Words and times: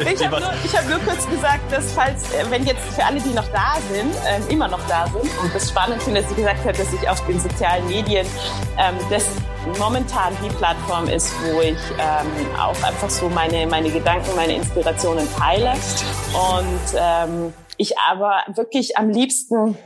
Ich 0.00 0.24
habe 0.24 0.40
nur, 0.40 0.50
hab 0.50 0.88
nur 0.88 0.98
kurz 1.00 1.28
gesagt, 1.28 1.72
dass 1.72 1.92
falls, 1.92 2.32
äh, 2.32 2.44
wenn 2.50 2.64
jetzt 2.66 2.82
für 2.94 3.04
alle, 3.04 3.20
die 3.20 3.30
noch 3.30 3.48
da 3.48 3.74
sind, 3.92 4.14
äh, 4.26 4.52
immer 4.52 4.68
noch 4.68 4.80
da 4.88 5.06
sind, 5.06 5.24
und 5.42 5.54
das 5.54 5.68
spannend 5.68 6.02
finde, 6.02 6.20
dass 6.20 6.30
sie 6.30 6.36
gesagt 6.36 6.64
hat, 6.64 6.78
dass 6.78 6.92
ich 6.92 7.08
auf 7.08 7.24
den 7.26 7.40
sozialen 7.40 7.86
Medien 7.88 8.26
ähm, 8.78 8.96
das 9.10 9.24
momentan 9.78 10.36
die 10.42 10.50
Plattform 10.54 11.08
ist, 11.08 11.32
wo 11.42 11.60
ich 11.60 11.76
ähm, 11.98 12.58
auch 12.58 12.80
einfach 12.82 13.10
so 13.10 13.28
meine, 13.28 13.66
meine 13.66 13.90
Gedanken, 13.90 14.34
meine 14.36 14.54
Inspirationen 14.54 15.28
teile. 15.36 15.72
Und 16.32 16.96
ähm, 16.96 17.52
ich 17.76 17.98
aber 17.98 18.42
wirklich 18.54 18.96
am 18.98 19.10
liebsten 19.10 19.76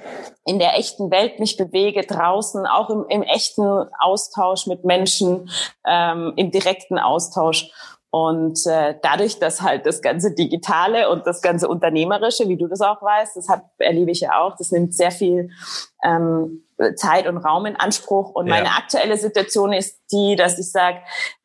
in 0.44 0.58
der 0.58 0.76
echten 0.76 1.10
Welt 1.10 1.38
mich 1.38 1.56
bewege, 1.56 2.02
draußen, 2.04 2.66
auch 2.66 2.90
im, 2.90 3.04
im 3.08 3.22
echten 3.22 3.62
Austausch 3.98 4.66
mit 4.66 4.84
Menschen, 4.84 5.50
ähm, 5.86 6.32
im 6.36 6.50
direkten 6.50 6.98
Austausch. 6.98 7.70
Und 8.14 8.66
äh, 8.66 8.94
dadurch, 9.00 9.38
dass 9.38 9.62
halt 9.62 9.86
das 9.86 10.02
ganze 10.02 10.34
Digitale 10.34 11.08
und 11.08 11.26
das 11.26 11.40
ganze 11.40 11.66
Unternehmerische, 11.66 12.46
wie 12.46 12.58
du 12.58 12.66
das 12.66 12.82
auch 12.82 13.00
weißt, 13.00 13.36
das 13.36 13.48
hab, 13.48 13.70
erlebe 13.78 14.10
ich 14.10 14.20
ja 14.20 14.38
auch, 14.38 14.54
das 14.58 14.70
nimmt 14.70 14.94
sehr 14.94 15.10
viel 15.10 15.48
ähm, 16.04 16.62
Zeit 16.96 17.26
und 17.26 17.38
Raum 17.38 17.64
in 17.64 17.74
Anspruch. 17.74 18.32
Und 18.34 18.48
ja. 18.48 18.56
meine 18.56 18.68
aktuelle 18.76 19.16
Situation 19.16 19.72
ist 19.72 19.98
die, 20.12 20.36
dass 20.36 20.58
ich 20.58 20.70
sage, 20.70 20.98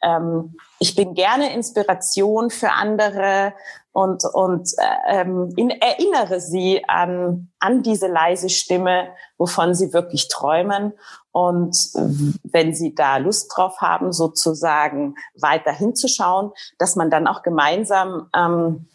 ähm, 0.04 0.58
ich 0.80 0.94
bin 0.94 1.14
gerne 1.14 1.54
Inspiration 1.54 2.50
für 2.50 2.74
andere 2.74 3.54
und, 3.98 4.26
und 4.26 4.70
äh, 4.78 5.22
ähm, 5.22 5.52
in, 5.56 5.72
erinnere 5.72 6.40
sie 6.40 6.88
an, 6.88 7.50
an 7.60 7.82
diese 7.82 8.06
leise 8.06 8.48
Stimme, 8.48 9.08
wovon 9.40 9.74
sie 9.74 9.92
wirklich 9.92 10.28
träumen. 10.28 10.94
Und 11.32 11.76
wenn 12.44 12.76
sie 12.76 12.94
da 12.94 13.18
Lust 13.18 13.52
drauf 13.56 13.82
haben, 13.82 14.14
sozusagen 14.14 15.16
weiter 15.34 15.72
hinzuschauen, 15.72 16.52
dass 16.78 16.96
man 16.96 17.10
dann 17.10 17.26
auch 17.26 17.42
gemeinsam 17.42 18.30
ähm, 18.36 18.86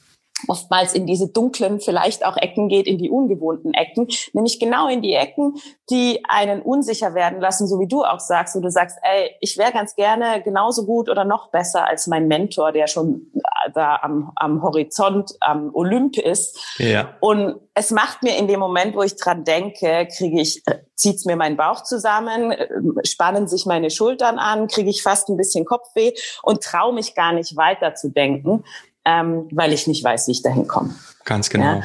oftmals 0.49 0.95
in 0.95 1.07
diese 1.07 1.29
dunklen, 1.29 1.81
vielleicht 1.81 2.25
auch 2.25 2.37
Ecken 2.37 2.69
geht, 2.69 2.87
in 2.87 2.99
die 2.99 3.11
ungewohnten 3.11 3.75
Ecken, 3.75 4.09
nämlich 4.33 4.59
genau 4.59 4.89
in 4.89 5.03
die 5.03 5.15
Ecken, 5.15 5.55
die 5.91 6.23
einen 6.29 6.63
unsicher 6.63 7.15
werden 7.15 7.41
lassen, 7.41 7.67
so 7.67 7.79
wie 7.79 7.89
du 7.89 8.05
auch 8.05 8.21
sagst, 8.21 8.55
wo 8.57 8.61
du 8.61 8.71
sagst, 8.71 8.99
ey, 9.03 9.31
ich 9.41 9.59
wäre 9.59 9.73
ganz 9.73 9.95
gerne 9.95 10.43
genauso 10.43 10.87
gut 10.87 11.09
oder 11.09 11.25
noch 11.25 11.51
besser 11.51 11.87
als 11.87 12.07
mein 12.07 12.29
Mentor, 12.29 12.73
der 12.73 12.87
schon 12.87 13.33
da 13.75 14.01
am, 14.03 14.33
am 14.37 14.63
Horizont, 14.63 15.33
am 15.41 15.71
Olymp 15.75 16.19
ist. 16.19 16.59
Ja. 16.79 17.17
Und 17.21 17.61
es 17.75 17.91
macht 17.91 18.23
mir 18.23 18.37
in 18.37 18.49
dem 18.49 18.61
Moment, 18.61 18.95
wo 18.95 19.03
ich 19.03 19.17
dran 19.17 19.45
denke, 19.45 20.09
kriege 20.17 20.41
ich, 20.41 20.63
äh, 20.67 20.79
zieht's 20.95 21.25
mir 21.25 21.37
meinen 21.37 21.57
Bauch 21.57 21.83
zusammen, 21.83 22.53
äh, 22.53 22.69
spannen 23.05 23.49
sich 23.49 23.67
meine 23.67 23.91
Schultern 23.91 24.39
an, 24.39 24.67
kriege 24.67 24.91
ich 24.91 25.03
fast 25.03 25.29
ein 25.29 25.37
bisschen 25.37 25.65
Kopfweh 25.65 26.13
und 26.43 26.63
traue 26.63 26.93
mich 26.93 27.15
gar 27.15 27.33
nicht 27.33 27.57
weiter 27.57 27.95
zu 27.95 28.11
denken 28.11 28.65
ähm, 29.05 29.49
weil 29.53 29.73
ich 29.73 29.87
nicht 29.87 30.03
weiß, 30.03 30.29
wie 30.29 30.33
ich 30.33 30.43
dahin 30.43 30.67
komme. 30.67 30.95
Ganz 31.25 31.51
genau. 31.51 31.81
Ja? 31.81 31.83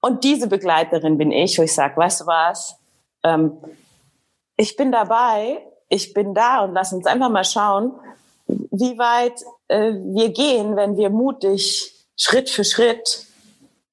Und 0.00 0.24
diese 0.24 0.46
Begleiterin 0.46 1.18
bin 1.18 1.32
ich, 1.32 1.58
wo 1.58 1.62
ich 1.62 1.74
sage, 1.74 1.96
weißt 1.96 2.22
du 2.22 2.26
was, 2.26 2.76
ähm, 3.24 3.58
ich 4.56 4.76
bin 4.76 4.92
dabei, 4.92 5.62
ich 5.88 6.14
bin 6.14 6.34
da 6.34 6.64
und 6.64 6.74
lass 6.74 6.92
uns 6.92 7.06
einfach 7.06 7.30
mal 7.30 7.44
schauen, 7.44 7.92
wie 8.46 8.98
weit 8.98 9.42
äh, 9.68 9.92
wir 9.92 10.30
gehen, 10.30 10.76
wenn 10.76 10.96
wir 10.96 11.10
mutig 11.10 11.94
Schritt 12.16 12.48
für 12.48 12.64
Schritt 12.64 13.26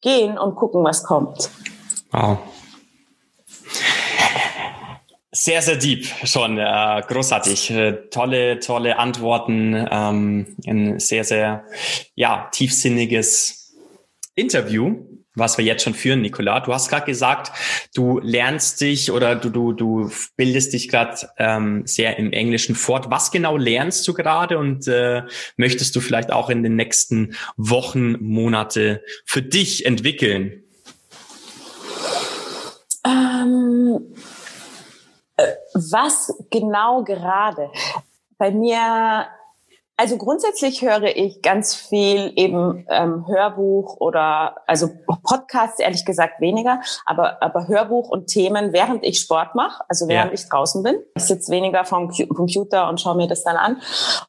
gehen 0.02 0.38
und 0.38 0.56
gucken, 0.56 0.84
was 0.84 1.04
kommt. 1.04 1.50
Wow. 2.12 2.38
Sehr, 5.46 5.62
sehr 5.62 5.76
deep 5.76 6.08
schon. 6.24 6.58
Äh, 6.58 7.04
großartig. 7.08 7.70
Äh, 7.70 8.10
tolle, 8.10 8.60
tolle 8.60 8.98
Antworten. 8.98 9.76
Ähm, 9.92 10.56
ein 10.66 11.00
sehr, 11.00 11.24
sehr 11.24 11.66
ja, 12.16 12.50
tiefsinniges 12.52 13.76
Interview, 14.34 15.06
was 15.36 15.60
wir 15.60 15.64
jetzt 15.64 15.84
schon 15.84 15.94
führen, 15.94 16.24
Nicola. 16.24 16.62
Du 16.62 16.74
hast 16.74 16.90
gerade 16.90 17.06
gesagt, 17.06 17.52
du 17.94 18.20
lernst 18.22 18.82
dich 18.82 19.12
oder 19.12 19.36
du, 19.36 19.52
du, 19.52 19.74
du 19.74 20.10
bildest 20.36 20.74
dich 20.74 20.90
gerade 20.90 21.30
ähm, 21.38 21.84
sehr 21.86 22.18
im 22.18 22.34
Englischen 22.34 22.74
fort. 22.74 23.12
Was 23.12 23.30
genau 23.30 23.56
lernst 23.56 24.08
du 24.08 24.16
gerade 24.16 24.58
und 24.58 24.88
äh, 24.88 25.22
möchtest 25.58 25.96
du 25.96 26.02
vielleicht 26.02 26.32
auch 26.32 26.50
in 26.50 26.64
den 26.64 26.76
nächsten 26.76 27.36
Wochen, 27.56 28.14
Monate 28.20 29.04
für 29.28 29.44
dich 29.44 29.86
entwickeln? 29.86 30.64
Ähm 33.06 34.15
was 35.74 36.34
genau 36.50 37.04
gerade? 37.04 37.70
Bei 38.38 38.52
mir, 38.52 39.28
also 39.98 40.18
grundsätzlich 40.18 40.82
höre 40.82 41.16
ich 41.16 41.42
ganz 41.42 41.74
viel 41.74 42.34
eben 42.36 42.86
ähm, 42.90 43.26
Hörbuch 43.28 43.98
oder 43.98 44.58
also 44.68 44.90
Podcasts 45.24 45.80
ehrlich 45.80 46.06
gesagt 46.06 46.42
weniger, 46.42 46.82
aber 47.06 47.42
aber 47.42 47.68
Hörbuch 47.68 48.10
und 48.10 48.28
Themen, 48.28 48.74
während 48.74 49.06
ich 49.06 49.20
Sport 49.20 49.56
mache, 49.56 49.84
also 49.88 50.08
während 50.08 50.32
ja. 50.32 50.34
ich 50.34 50.50
draußen 50.50 50.84
bin. 50.84 50.98
Ich 51.16 51.24
sitze 51.24 51.52
weniger 51.52 51.86
vom 51.86 52.10
Computer 52.10 52.90
und 52.90 53.00
schaue 53.00 53.16
mir 53.16 53.28
das 53.28 53.44
dann 53.44 53.56
an. 53.56 53.82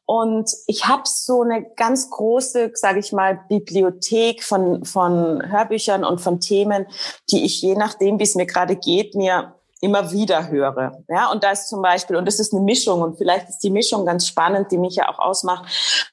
Und 0.05 0.49
ich 0.67 0.87
habe 0.87 1.03
so 1.05 1.41
eine 1.41 1.63
ganz 1.75 2.09
große, 2.09 2.71
sage 2.75 2.99
ich 2.99 3.11
mal, 3.11 3.41
Bibliothek 3.49 4.43
von 4.43 4.85
von 4.85 5.43
Hörbüchern 5.51 6.05
und 6.05 6.21
von 6.21 6.39
Themen, 6.39 6.85
die 7.29 7.43
ich 7.43 7.61
je 7.61 7.75
nachdem, 7.75 8.19
wie 8.19 8.23
es 8.23 8.35
mir 8.35 8.45
gerade 8.45 8.77
geht, 8.77 9.15
mir 9.15 9.56
immer 9.79 10.11
wieder 10.11 10.49
höre. 10.49 11.03
Ja, 11.07 11.31
und 11.31 11.43
da 11.43 11.51
ist 11.51 11.69
zum 11.69 11.81
Beispiel, 11.81 12.15
und 12.15 12.25
das 12.25 12.39
ist 12.39 12.53
eine 12.53 12.63
Mischung, 12.63 13.01
und 13.01 13.17
vielleicht 13.17 13.49
ist 13.49 13.59
die 13.59 13.69
Mischung 13.69 14.05
ganz 14.05 14.27
spannend, 14.27 14.71
die 14.71 14.77
mich 14.77 14.95
ja 14.95 15.09
auch 15.09 15.19
ausmacht. 15.19 15.65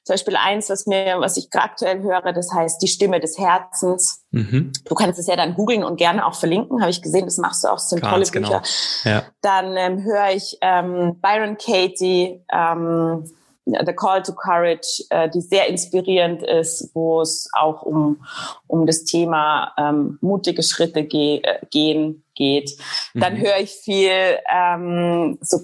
Zum 0.03 0.13
Beispiel 0.13 0.35
eins, 0.35 0.69
was 0.69 0.85
mir, 0.85 1.15
was 1.19 1.37
ich 1.37 1.49
aktuell 1.53 2.01
höre, 2.01 2.31
das 2.33 2.53
heißt 2.53 2.81
die 2.81 2.87
Stimme 2.87 3.19
des 3.19 3.37
Herzens. 3.37 4.23
Mhm. 4.31 4.71
Du 4.85 4.95
kannst 4.95 5.19
es 5.19 5.27
ja 5.27 5.35
dann 5.35 5.55
googeln 5.55 5.83
und 5.83 5.97
gerne 5.97 6.25
auch 6.25 6.35
verlinken, 6.35 6.81
habe 6.81 6.91
ich 6.91 7.01
gesehen, 7.01 7.25
das 7.25 7.37
machst 7.37 7.63
du 7.63 7.69
auch, 7.69 7.75
das 7.75 7.89
sind 7.89 8.01
ganz 8.01 8.11
tolle 8.31 8.43
Bücher. 8.43 8.61
Genau. 9.03 9.15
Ja. 9.15 9.23
Dann 9.41 9.75
ähm, 9.77 10.03
höre 10.03 10.29
ich 10.29 10.57
ähm, 10.61 11.19
Byron 11.21 11.57
Katie, 11.57 12.43
ähm, 12.53 13.31
The 13.65 13.93
Call 13.93 14.21
to 14.21 14.33
Courage, 14.33 15.03
äh, 15.09 15.29
die 15.29 15.41
sehr 15.41 15.67
inspirierend 15.67 16.43
ist, 16.43 16.91
wo 16.93 17.21
es 17.21 17.49
auch 17.53 17.81
um, 17.81 18.23
um 18.67 18.85
das 18.85 19.03
Thema 19.05 19.73
ähm, 19.77 20.19
mutige 20.21 20.61
Schritte 20.61 21.03
ge 21.03 21.41
äh, 21.41 21.65
gehen 21.71 22.23
geht. 22.35 22.77
Dann 23.15 23.33
mhm. 23.33 23.37
höre 23.41 23.57
ich 23.59 23.71
viel 23.71 24.37
ähm, 24.53 25.39
so 25.41 25.61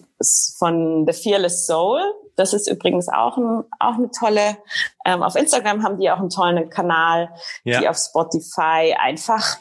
von 0.57 1.06
The 1.07 1.13
Fearless 1.13 1.67
Soul. 1.67 2.00
Das 2.35 2.53
ist 2.53 2.67
übrigens 2.67 3.07
auch, 3.07 3.38
ein, 3.38 3.63
auch 3.79 3.95
eine 3.95 4.09
tolle. 4.09 4.57
Ähm, 5.06 5.22
auf 5.22 5.35
Instagram 5.35 5.84
haben 5.84 6.00
die 6.00 6.09
auch 6.09 6.19
einen 6.19 6.29
tollen 6.29 6.69
Kanal, 6.69 7.29
ja. 7.63 7.81
die 7.81 7.90
auf 7.90 7.97
Spotify 7.97 8.95
einfach 8.97 9.57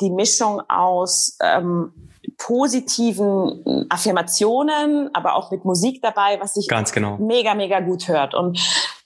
die 0.00 0.10
Mischung 0.10 0.62
aus 0.68 1.36
ähm, 1.42 1.92
positiven 2.38 3.86
Affirmationen, 3.88 5.14
aber 5.14 5.34
auch 5.34 5.50
mit 5.50 5.64
Musik 5.64 6.02
dabei, 6.02 6.38
was 6.40 6.54
sich 6.54 6.68
Ganz 6.68 6.92
genau. 6.92 7.16
mega, 7.18 7.54
mega 7.54 7.80
gut 7.80 8.08
hört. 8.08 8.34
Und 8.34 8.58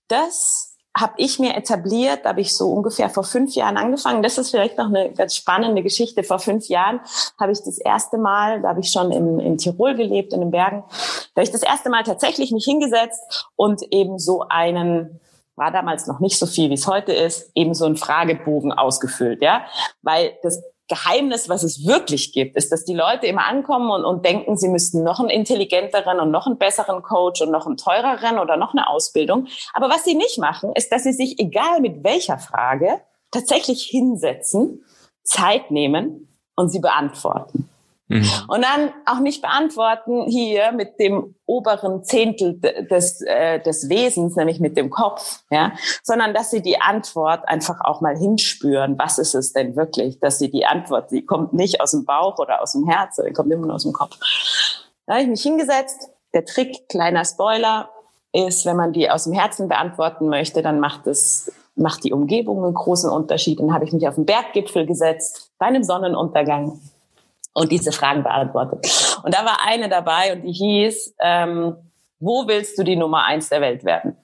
das 0.09 0.77
habe 0.97 1.15
ich 1.19 1.39
mir 1.39 1.57
etabliert, 1.57 2.25
da 2.25 2.31
habe 2.31 2.41
ich 2.41 2.57
so 2.57 2.73
ungefähr 2.73 3.09
vor 3.09 3.25
fünf 3.25 3.55
Jahren 3.55 3.77
angefangen. 3.77 4.23
Das 4.23 4.39
ist 4.39 4.51
vielleicht 4.51 4.79
noch 4.79 4.87
eine 4.87 5.13
ganz 5.13 5.37
spannende 5.37 5.83
Geschichte. 5.83 6.25
Vor 6.25 6.39
fünf 6.39 6.69
Jahren 6.69 7.01
habe 7.39 7.53
ich 7.53 7.63
das 7.63 7.79
erste 7.79 8.19
Mal, 8.19 8.63
da 8.63 8.71
habe 8.71 8.81
ich 8.81 8.91
schon 8.91 9.13
in, 9.13 9.39
in 9.39 9.59
Tirol 9.59 9.95
gelebt, 9.95 10.33
in 10.33 10.41
den 10.41 10.51
Bergen, 10.51 10.83
da 11.35 11.41
habe 11.41 11.45
ich 11.45 11.53
das 11.53 11.63
erste 11.63 11.91
Mal 11.91 12.03
tatsächlich 12.03 12.51
mich 12.51 12.65
hingesetzt 12.65 13.49
und 13.55 13.83
eben 13.93 14.19
so 14.19 14.47
einen 14.49 15.21
war 15.59 15.73
damals 15.73 16.07
noch 16.07 16.21
nicht 16.21 16.39
so 16.39 16.47
viel, 16.47 16.71
wie 16.71 16.75
es 16.75 16.87
heute 16.87 17.13
ist, 17.13 17.51
eben 17.55 17.75
so 17.75 17.85
einen 17.85 17.97
Fragebogen 17.97 18.73
ausgefüllt, 18.73 19.43
ja, 19.43 19.65
weil 20.03 20.35
das 20.43 20.63
Geheimnis, 20.89 21.49
was 21.49 21.63
es 21.63 21.87
wirklich 21.87 22.33
gibt, 22.33 22.57
ist, 22.57 22.73
dass 22.73 22.85
die 22.85 22.95
Leute 22.95 23.27
immer 23.27 23.47
ankommen 23.47 23.91
und, 23.91 24.05
und 24.05 24.25
denken, 24.25 24.57
sie 24.57 24.69
müssten 24.69 25.05
noch 25.05 25.21
einen 25.21 25.29
intelligenteren 25.29 26.19
und 26.19 26.31
noch 26.31 26.47
einen 26.47 26.57
besseren 26.57 27.03
Coach 27.03 27.43
und 27.43 27.51
noch 27.51 27.67
einen 27.67 27.77
teureren 27.77 28.39
oder 28.39 28.57
noch 28.57 28.73
eine 28.73 28.89
Ausbildung. 28.89 29.49
Aber 29.75 29.91
was 29.91 30.05
sie 30.05 30.15
nicht 30.15 30.39
machen, 30.39 30.73
ist, 30.75 30.91
dass 30.91 31.05
sie 31.05 31.13
sich, 31.13 31.39
egal 31.39 31.81
mit 31.81 32.03
welcher 32.05 32.39
Frage, 32.39 33.01
tatsächlich 33.31 33.83
hinsetzen, 33.83 34.83
Zeit 35.23 35.71
nehmen 35.71 36.35
und 36.57 36.71
sie 36.71 36.81
beantworten. 36.81 37.68
Mhm. 38.09 38.27
Und 38.49 38.65
dann 38.65 38.93
auch 39.05 39.21
nicht 39.21 39.43
beantworten 39.43 40.27
hier 40.29 40.73
mit 40.73 40.99
dem 40.99 41.35
oberen 41.45 42.05
Zehntel 42.05 42.59
des, 42.91 43.21
äh, 43.21 43.61
des 43.61 43.89
Wesens, 43.89 44.35
nämlich 44.35 44.61
mit 44.61 44.77
dem 44.77 44.89
Kopf, 44.89 45.43
ja, 45.51 45.73
sondern 46.03 46.33
dass 46.33 46.51
sie 46.51 46.63
die 46.63 46.81
Antwort 46.81 47.47
einfach 47.47 47.81
auch 47.83 48.01
mal 48.01 48.17
hinspüren. 48.17 48.99
Was 48.99 49.19
ist 49.19 49.35
es 49.35 49.53
denn 49.53 49.77
wirklich? 49.77 50.21
Dass 50.21 50.39
sie 50.39 50.51
die 50.51 50.65
Antwort, 50.65 51.11
sie 51.11 51.25
kommt 51.25 51.53
nicht 51.53 51.81
aus 51.83 51.91
dem 51.91 52.07
Bauch 52.07 52.39
oder 52.39 52.63
aus 52.63 52.73
dem 52.73 52.89
Herz, 52.89 53.17
sondern 53.17 53.35
kommt 53.35 53.53
immer 53.53 53.67
nur 53.67 53.75
aus 53.75 53.83
dem 53.83 53.93
Kopf. 53.93 54.17
Da 55.07 55.15
habe 55.15 55.23
ich 55.23 55.29
mich 55.29 55.43
hingesetzt. 55.43 56.11
Der 56.35 56.45
Trick, 56.45 56.89
kleiner 56.89 57.25
Spoiler, 57.25 57.91
ist, 58.33 58.67
wenn 58.67 58.77
man 58.77 58.93
die 58.93 59.11
aus 59.11 59.25
dem 59.25 59.33
Herzen 59.33 59.69
beantworten 59.69 60.29
möchte, 60.29 60.63
dann 60.63 60.81
macht 60.81 61.07
es 61.07 61.51
macht 61.79 62.05
die 62.05 62.13
Umgebung 62.13 62.65
einen 62.65 62.75
großen 62.75 63.09
Unterschied. 63.09 63.61
Dann 63.61 63.73
habe 63.73 63.85
ich 63.85 63.93
mich 63.93 64.07
auf 64.09 64.17
den 64.17 64.27
Berggipfel 64.27 64.85
gesetzt 64.85 65.53
bei 65.59 65.67
einem 65.67 65.85
Sonnenuntergang 65.85 66.81
und 67.59 67.73
diese 67.73 67.91
Fragen 67.91 68.23
beantwortet. 68.23 69.19
Und 69.25 69.35
da 69.35 69.45
war 69.45 69.59
eine 69.67 69.89
dabei 69.89 70.33
und 70.33 70.43
die 70.43 70.53
hieß, 70.53 71.17
ähm, 71.21 71.77
wo 72.21 72.47
willst 72.47 72.79
du 72.79 72.85
die 72.85 72.95
Nummer 72.95 73.25
eins 73.25 73.49
der 73.49 73.61
Welt 73.61 73.85
werden? 73.85 74.17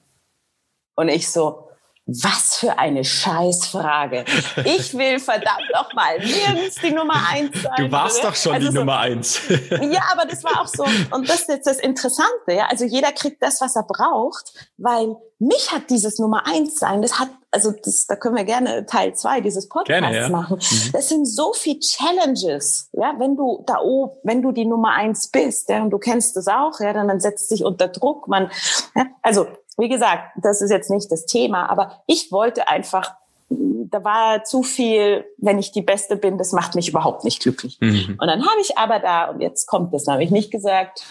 Und 0.95 1.09
ich 1.09 1.29
so, 1.29 1.64
was 2.07 2.57
für 2.57 2.79
eine 2.79 3.03
Scheißfrage. 3.03 4.25
Ich 4.65 4.93
will 4.97 5.19
verdammt 5.19 5.71
noch 5.73 5.93
mal 5.95 6.19
nirgends 6.19 6.77
die 6.83 6.91
Nummer 6.91 7.15
eins 7.31 7.63
sein. 7.63 7.73
Du 7.79 7.93
warst 7.93 8.19
oder? 8.19 8.29
doch 8.29 8.37
schon 8.37 8.55
also 8.55 8.67
die 8.67 8.75
so, 8.75 8.81
Nummer 8.81 8.99
eins. 8.99 9.41
ja, 9.71 10.03
aber 10.13 10.27
das 10.27 10.45
war 10.45 10.61
auch 10.61 10.69
so. 10.69 10.85
Und 11.13 11.29
das 11.29 11.41
ist 11.41 11.49
jetzt 11.49 11.67
das 11.67 11.79
Interessante. 11.79 12.53
Ja? 12.53 12.67
Also 12.67 12.85
jeder 12.85 13.11
kriegt 13.13 13.43
das, 13.43 13.61
was 13.63 13.75
er 13.75 13.85
braucht, 13.85 14.53
weil 14.77 15.17
mich 15.39 15.73
hat 15.73 15.91
dieses 15.91 16.19
Nummer 16.19 16.47
eins 16.47 16.79
sein, 16.79 17.03
das 17.03 17.19
hat, 17.19 17.29
also 17.51 17.73
das, 17.73 18.07
da 18.07 18.17
können 18.17 18.37
wir 18.37 18.45
gerne 18.45 18.87
Teil 18.87 19.15
zwei 19.15 19.41
dieses 19.41 19.69
Podcasts 19.69 20.01
gerne, 20.01 20.17
ja. 20.17 20.29
machen. 20.29 20.59
Mhm. 20.59 20.93
Das 20.93 21.09
sind 21.09 21.27
so 21.27 21.53
viel 21.53 21.79
Challenges, 21.81 22.89
ja, 22.93 23.15
wenn 23.19 23.37
du 23.37 23.63
da 23.67 23.81
oben, 23.81 24.13
wenn 24.23 24.43
du 24.43 24.53
die 24.53 24.65
Nummer 24.65 24.93
eins 24.93 25.31
bist, 25.31 25.69
ja, 25.69 25.83
und 25.83 25.91
du 25.91 25.99
kennst 25.99 26.37
das 26.37 26.47
auch, 26.49 26.81
ja, 26.81 26.93
dann, 26.93 27.09
dann 27.09 27.21
setzt 27.21 27.49
sich 27.49 27.65
unter 27.65 27.89
Druck, 27.89 28.29
man, 28.29 28.51
ja, 28.95 29.07
also 29.23 29.47
wie 29.79 29.89
gesagt, 29.89 30.33
das 30.43 30.63
ist 30.63 30.71
jetzt 30.71 30.91
nicht 30.91 31.11
das 31.11 31.27
Thema, 31.27 31.69
aber 31.71 32.03
ich 32.07 32.31
wollte 32.33 32.69
einfach, 32.69 33.15
da 33.49 34.05
war 34.05 34.45
zu 34.45 34.63
viel, 34.63 35.25
wenn 35.39 35.59
ich 35.59 35.73
die 35.73 35.83
Beste 35.83 36.17
bin, 36.17 36.39
das 36.39 36.53
macht 36.53 36.75
mich 36.75 36.89
überhaupt 36.89 37.25
nicht 37.25 37.43
glücklich. 37.43 37.79
Mhm. 37.81 38.17
Und 38.21 38.27
dann 38.27 38.43
habe 38.43 38.61
ich 38.61 38.79
aber 38.79 38.99
da, 38.99 39.31
und 39.31 39.41
jetzt 39.41 39.67
kommt 39.67 39.93
das, 39.93 40.07
habe 40.07 40.25
ich 40.25 40.31
nicht 40.31 40.51
gesagt, 40.51 41.05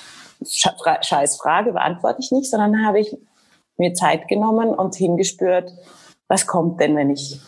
scheiß 0.45 1.37
Frage, 1.37 1.73
beantworte 1.73 2.19
ich 2.21 2.31
nicht, 2.31 2.49
sondern 2.49 2.85
habe 2.85 2.99
ich 2.99 3.15
mir 3.77 3.93
Zeit 3.93 4.27
genommen 4.27 4.69
und 4.69 4.95
hingespürt, 4.95 5.71
was 6.27 6.47
kommt 6.47 6.79
denn, 6.79 6.95
wenn 6.95 7.09
ich, 7.09 7.39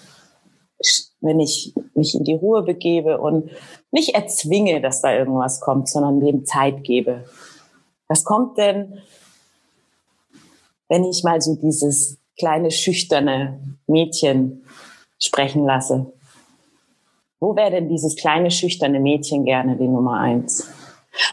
wenn 1.21 1.39
ich 1.39 1.73
mich 1.93 2.15
in 2.15 2.23
die 2.23 2.35
Ruhe 2.35 2.63
begebe 2.63 3.19
und 3.19 3.49
nicht 3.91 4.15
erzwinge, 4.15 4.81
dass 4.81 5.01
da 5.01 5.13
irgendwas 5.13 5.61
kommt, 5.61 5.89
sondern 5.89 6.19
dem 6.19 6.45
Zeit 6.45 6.83
gebe. 6.83 7.25
Was 8.07 8.23
kommt 8.23 8.57
denn, 8.57 9.01
wenn 10.89 11.03
ich 11.05 11.23
mal 11.23 11.41
so 11.41 11.55
dieses 11.55 12.17
kleine, 12.37 12.71
schüchterne 12.71 13.59
Mädchen 13.87 14.65
sprechen 15.19 15.65
lasse. 15.65 16.11
Wo 17.39 17.55
wäre 17.55 17.71
denn 17.71 17.89
dieses 17.89 18.15
kleine, 18.15 18.51
schüchterne 18.51 18.99
Mädchen 18.99 19.45
gerne 19.45 19.75
die 19.77 19.87
Nummer 19.87 20.19
eins? 20.19 20.67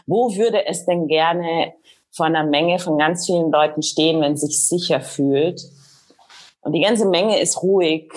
Wo 0.05 0.35
würde 0.35 0.65
es 0.65 0.85
denn 0.85 1.07
gerne 1.07 1.73
vor 2.11 2.27
einer 2.27 2.43
Menge 2.43 2.79
von 2.79 2.97
ganz 2.97 3.25
vielen 3.25 3.51
Leuten 3.51 3.81
stehen, 3.81 4.21
wenn 4.21 4.33
es 4.33 4.41
sich 4.41 4.67
sicher 4.67 5.01
fühlt? 5.01 5.61
Und 6.61 6.73
die 6.73 6.81
ganze 6.81 7.05
Menge 7.05 7.39
ist 7.39 7.61
ruhig 7.61 8.11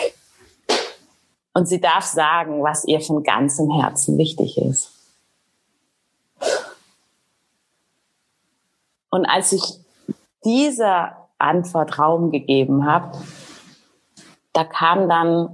und 1.52 1.66
sie 1.66 1.80
darf 1.80 2.04
sagen, 2.04 2.62
was 2.62 2.84
ihr 2.84 3.00
von 3.00 3.22
ganzem 3.22 3.70
Herzen 3.80 4.18
wichtig 4.18 4.58
ist. 4.58 4.92
Und 9.10 9.24
als 9.24 9.52
ich 9.52 9.62
dieser 10.44 11.25
Antwort 11.38 11.98
Raum 11.98 12.30
gegeben 12.30 12.86
habe, 12.86 13.18
da 14.52 14.64
kam 14.64 15.08
dann, 15.08 15.50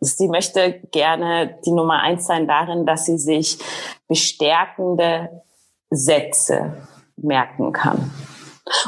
sie 0.00 0.28
möchte 0.28 0.80
gerne 0.90 1.58
die 1.64 1.70
Nummer 1.70 2.00
eins 2.00 2.26
sein 2.26 2.48
darin, 2.48 2.86
dass 2.86 3.06
sie 3.06 3.18
sich 3.18 3.58
bestärkende 4.08 5.42
Sätze 5.90 6.88
merken 7.16 7.72
kann. 7.72 8.10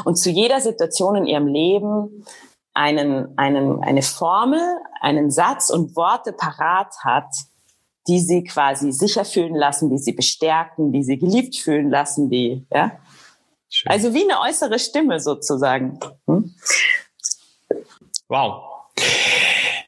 Und 0.03 0.17
zu 0.17 0.29
jeder 0.29 0.59
Situation 0.59 1.15
in 1.15 1.25
ihrem 1.25 1.47
Leben 1.47 2.25
einen, 2.73 3.37
einen, 3.37 3.81
eine 3.81 4.01
Formel, 4.01 4.61
einen 4.99 5.31
Satz 5.31 5.69
und 5.69 5.95
Worte 5.95 6.33
parat 6.33 6.93
hat, 7.03 7.33
die 8.07 8.19
sie 8.19 8.43
quasi 8.43 8.91
sicher 8.91 9.25
fühlen 9.25 9.55
lassen, 9.55 9.89
die 9.89 9.97
sie 9.97 10.11
bestärken, 10.11 10.91
die 10.91 11.03
sie 11.03 11.17
geliebt 11.17 11.55
fühlen 11.55 11.89
lassen, 11.89 12.29
die, 12.29 12.67
ja. 12.71 12.91
Schön. 13.75 13.91
Also 13.91 14.13
wie 14.13 14.23
eine 14.23 14.39
äußere 14.39 14.79
Stimme 14.79 15.19
sozusagen. 15.19 15.99
Hm? 16.27 16.55
Wow. 18.29 18.63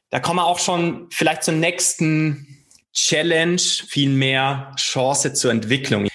Da 0.09 0.19
kommen 0.19 0.39
wir 0.39 0.45
auch 0.45 0.59
schon 0.59 1.07
vielleicht 1.09 1.43
zur 1.43 1.53
nächsten 1.53 2.65
Challenge, 2.91 3.61
viel 3.61 4.09
mehr 4.09 4.73
Chance 4.75 5.33
zur 5.33 5.51
Entwicklung. 5.51 6.09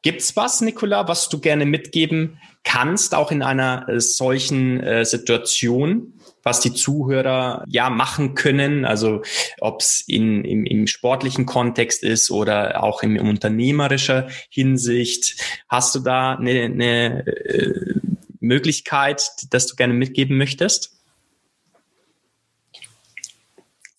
Gibt's 0.00 0.34
was, 0.34 0.62
Nicola, 0.62 1.08
was 1.08 1.28
du 1.28 1.40
gerne 1.40 1.66
mitgeben 1.66 2.40
kannst, 2.64 3.14
auch 3.14 3.30
in 3.30 3.42
einer 3.42 3.86
äh, 3.86 4.00
solchen 4.00 4.82
äh, 4.82 5.04
Situation? 5.04 6.14
Was 6.42 6.60
die 6.60 6.72
Zuhörer 6.72 7.64
ja 7.66 7.90
machen 7.90 8.34
können, 8.34 8.84
also 8.84 9.22
ob 9.60 9.80
es 9.80 10.02
im, 10.06 10.44
im 10.44 10.86
sportlichen 10.86 11.46
Kontext 11.46 12.02
ist 12.02 12.30
oder 12.30 12.82
auch 12.82 13.02
in 13.02 13.18
unternehmerischer 13.18 14.28
Hinsicht. 14.48 15.36
Hast 15.68 15.94
du 15.94 16.00
da 16.00 16.34
eine, 16.34 16.62
eine 16.64 17.26
äh, 17.26 17.94
Möglichkeit, 18.40 19.22
dass 19.50 19.66
du 19.66 19.76
gerne 19.76 19.94
mitgeben 19.94 20.36
möchtest? 20.38 20.96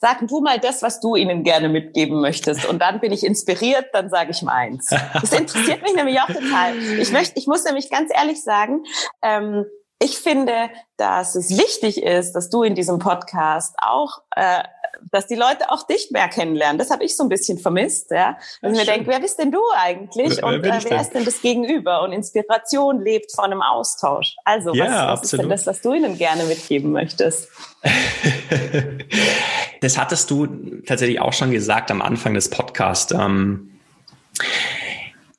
Sag 0.04 0.28
du 0.28 0.42
mal 0.42 0.60
das, 0.60 0.82
was 0.82 1.00
du 1.00 1.16
ihnen 1.16 1.44
gerne 1.44 1.70
mitgeben 1.70 2.22
möchtest. 2.22 2.66
Und 2.66 2.82
dann 2.82 3.00
bin 3.02 3.12
ich 3.12 3.24
inspiriert, 3.24 3.86
dann 3.94 4.10
sage 4.10 4.32
ich 4.32 4.42
meins. 4.42 4.88
Das 5.14 5.32
interessiert 5.32 5.84
mich 5.84 5.94
nämlich 5.94 6.20
auch 6.20 6.26
total. 6.26 6.76
Ich 7.00 7.12
möchte, 7.12 7.38
ich 7.38 7.46
muss 7.46 7.64
nämlich 7.66 7.92
ganz 7.92 8.10
ehrlich 8.12 8.42
sagen, 8.42 8.84
ähm, 9.22 9.66
ich 10.02 10.18
finde, 10.18 10.70
dass 10.98 11.36
es 11.36 11.58
wichtig 11.58 12.02
ist, 12.02 12.34
dass 12.34 12.50
du 12.50 12.64
in 12.64 12.74
diesem 12.76 12.98
Podcast 13.00 13.76
auch, 13.78 14.22
äh, 14.36 14.64
dass 15.12 15.28
die 15.28 15.36
Leute 15.36 15.70
auch 15.70 15.86
dich 15.86 16.10
mehr 16.12 16.28
kennenlernen. 16.28 16.80
Das 16.80 16.90
habe 16.90 17.04
ich 17.04 17.16
so 17.16 17.24
ein 17.24 17.30
bisschen 17.30 17.60
vermisst, 17.60 18.12
ja. 18.12 18.38
Und 18.62 18.72
mir 18.72 18.86
denke, 18.86 19.08
wer 19.08 19.20
bist 19.20 19.38
denn 19.40 19.52
du 19.52 19.60
eigentlich? 19.76 20.38
Wer, 20.38 20.44
und 20.44 20.64
wer, 20.64 20.76
äh, 20.76 20.84
wer 20.84 21.02
ist 21.02 21.12
denn 21.12 21.24
das 21.24 21.42
Gegenüber? 21.42 22.02
Und 22.02 22.14
Inspiration 22.14 23.02
lebt 23.04 23.32
von 23.32 23.46
einem 23.46 23.62
Austausch. 23.62 24.36
Also, 24.44 24.74
ja, 24.74 25.12
was, 25.14 25.22
was 25.22 25.34
ist 25.34 25.42
denn 25.42 25.50
das, 25.50 25.68
was 25.68 25.82
du 25.82 25.94
ihnen 25.94 26.18
gerne 26.18 26.46
mitgeben 26.46 26.92
möchtest? 26.92 27.48
das 29.82 29.98
hattest 29.98 30.32
du 30.32 30.48
tatsächlich 30.86 31.20
auch 31.20 31.34
schon 31.34 31.52
gesagt 31.52 31.92
am 31.92 32.02
Anfang 32.02 32.34
des 32.34 32.50
Podcasts. 32.50 33.14
Ähm, 33.14 33.80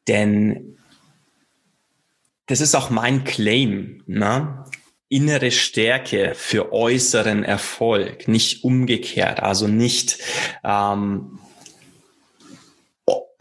denn 0.09 0.72
das 2.47 2.61
ist 2.61 2.75
auch 2.75 2.91
mein 2.91 3.25
Claim, 3.25 4.03
ne? 4.07 4.65
innere 5.09 5.51
Stärke 5.51 6.33
für 6.35 6.73
äußeren 6.73 7.45
Erfolg, 7.45 8.29
nicht 8.29 8.65
umgekehrt, 8.65 9.41
also 9.41 9.69
nicht 9.69 10.19
ähm, 10.65 11.39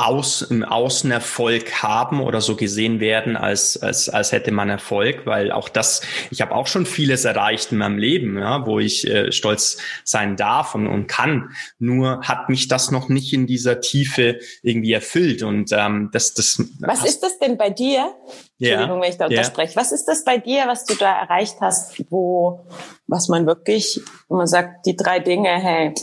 aus, 0.01 0.41
im 0.41 0.63
Außenerfolg 0.63 1.83
haben 1.83 2.21
oder 2.21 2.41
so 2.41 2.55
gesehen 2.55 2.99
werden, 2.99 3.37
als, 3.37 3.81
als, 3.81 4.09
als 4.09 4.31
hätte 4.31 4.51
man 4.51 4.69
Erfolg, 4.69 5.25
weil 5.25 5.51
auch 5.51 5.69
das, 5.69 6.01
ich 6.31 6.41
habe 6.41 6.55
auch 6.55 6.67
schon 6.67 6.85
vieles 6.85 7.23
erreicht 7.23 7.71
in 7.71 7.77
meinem 7.77 7.97
Leben, 7.97 8.37
ja, 8.37 8.65
wo 8.65 8.79
ich 8.79 9.07
äh, 9.07 9.31
stolz 9.31 9.77
sein 10.03 10.37
darf 10.37 10.73
und, 10.73 10.87
und 10.87 11.07
kann. 11.07 11.51
Nur 11.77 12.21
hat 12.21 12.49
mich 12.49 12.67
das 12.67 12.89
noch 12.89 13.09
nicht 13.09 13.31
in 13.33 13.45
dieser 13.45 13.79
Tiefe 13.79 14.39
irgendwie 14.63 14.93
erfüllt. 14.93 15.43
Und 15.43 15.71
ähm, 15.71 16.09
das, 16.11 16.33
das. 16.33 16.63
Was 16.79 17.05
ist 17.05 17.21
das 17.21 17.37
denn 17.37 17.57
bei 17.57 17.69
dir? 17.69 18.13
Entschuldigung, 18.59 18.97
ja, 18.97 19.03
wenn 19.03 19.09
ich 19.11 19.17
da 19.17 19.25
unterspreche. 19.27 19.75
Ja. 19.75 19.81
Was 19.81 19.91
ist 19.91 20.05
das 20.05 20.23
bei 20.23 20.37
dir, 20.37 20.63
was 20.67 20.85
du 20.85 20.95
da 20.95 21.19
erreicht 21.21 21.57
hast, 21.61 22.03
wo, 22.09 22.65
was 23.07 23.27
man 23.27 23.45
wirklich, 23.45 24.01
wo 24.27 24.37
man 24.37 24.47
sagt, 24.47 24.85
die 24.85 24.95
drei 24.95 25.19
Dinge, 25.19 25.49
hey, 25.49 25.93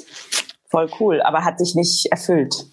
voll 0.69 0.89
cool, 1.01 1.21
aber 1.21 1.45
hat 1.45 1.61
dich 1.61 1.75
nicht 1.75 2.07
erfüllt? 2.07 2.67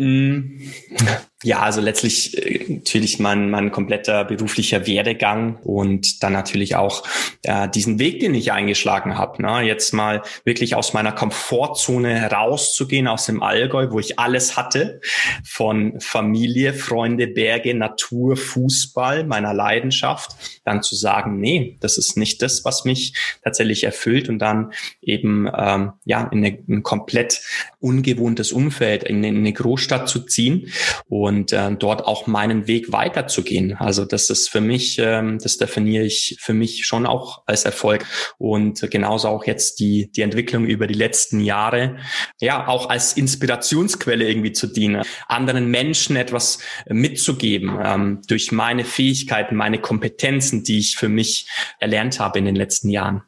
Mm. 0.00 1.29
Ja, 1.42 1.60
also 1.60 1.80
letztlich 1.80 2.36
äh, 2.36 2.70
natürlich 2.70 3.18
mein, 3.18 3.48
mein 3.48 3.70
kompletter 3.70 4.26
beruflicher 4.26 4.86
Werdegang 4.86 5.56
und 5.62 6.22
dann 6.22 6.34
natürlich 6.34 6.76
auch 6.76 7.02
äh, 7.44 7.66
diesen 7.70 7.98
Weg, 7.98 8.20
den 8.20 8.34
ich 8.34 8.52
eingeschlagen 8.52 9.16
habe. 9.16 9.40
Ne? 9.40 9.62
Jetzt 9.62 9.94
mal 9.94 10.20
wirklich 10.44 10.74
aus 10.74 10.92
meiner 10.92 11.12
Komfortzone 11.12 12.14
herauszugehen, 12.14 13.08
aus 13.08 13.24
dem 13.24 13.42
Allgäu, 13.42 13.90
wo 13.90 13.98
ich 13.98 14.18
alles 14.18 14.58
hatte, 14.58 15.00
von 15.42 15.98
Familie, 16.00 16.74
Freunde, 16.74 17.26
Berge, 17.26 17.74
Natur, 17.74 18.36
Fußball, 18.36 19.24
meiner 19.24 19.54
Leidenschaft, 19.54 20.32
dann 20.66 20.82
zu 20.82 20.94
sagen, 20.94 21.40
nee, 21.40 21.78
das 21.80 21.96
ist 21.96 22.18
nicht 22.18 22.42
das, 22.42 22.66
was 22.66 22.84
mich 22.84 23.14
tatsächlich 23.42 23.84
erfüllt 23.84 24.28
und 24.28 24.40
dann 24.40 24.74
eben 25.00 25.48
ähm, 25.56 25.92
ja 26.04 26.28
in 26.30 26.44
eine, 26.44 26.58
ein 26.68 26.82
komplett 26.82 27.40
ungewohntes 27.80 28.52
Umfeld, 28.52 29.04
in 29.04 29.24
in 29.24 29.38
eine 29.38 29.52
Großstadt 29.54 30.06
zu 30.06 30.20
ziehen 30.20 30.70
und 31.08 31.29
und 31.30 31.52
äh, 31.52 31.70
dort 31.76 32.04
auch 32.06 32.26
meinen 32.26 32.66
Weg 32.66 32.90
weiterzugehen. 32.90 33.76
Also 33.76 34.04
das 34.04 34.30
ist 34.30 34.48
für 34.48 34.60
mich, 34.60 34.98
ähm, 34.98 35.38
das 35.38 35.58
definiere 35.58 36.04
ich 36.04 36.36
für 36.40 36.54
mich 36.54 36.84
schon 36.86 37.06
auch 37.06 37.42
als 37.46 37.64
Erfolg 37.64 38.04
und 38.36 38.80
genauso 38.90 39.28
auch 39.28 39.46
jetzt 39.46 39.78
die 39.78 40.10
die 40.10 40.22
Entwicklung 40.22 40.64
über 40.64 40.88
die 40.88 40.94
letzten 40.94 41.38
Jahre, 41.38 41.98
ja 42.40 42.66
auch 42.66 42.90
als 42.90 43.12
Inspirationsquelle 43.12 44.28
irgendwie 44.28 44.52
zu 44.52 44.66
dienen, 44.66 45.02
anderen 45.28 45.70
Menschen 45.70 46.16
etwas 46.16 46.58
mitzugeben 46.88 47.78
ähm, 47.80 48.22
durch 48.26 48.50
meine 48.50 48.84
Fähigkeiten, 48.84 49.54
meine 49.54 49.78
Kompetenzen, 49.78 50.64
die 50.64 50.80
ich 50.80 50.96
für 50.96 51.08
mich 51.08 51.48
erlernt 51.78 52.18
habe 52.18 52.40
in 52.40 52.44
den 52.44 52.56
letzten 52.56 52.90
Jahren. 52.90 53.22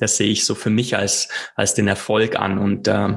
Das 0.00 0.16
sehe 0.16 0.30
ich 0.30 0.44
so 0.44 0.56
für 0.56 0.70
mich 0.70 0.96
als 0.96 1.28
als 1.54 1.74
den 1.74 1.86
Erfolg 1.86 2.34
an 2.34 2.58
und 2.58 2.88
äh, 2.88 3.16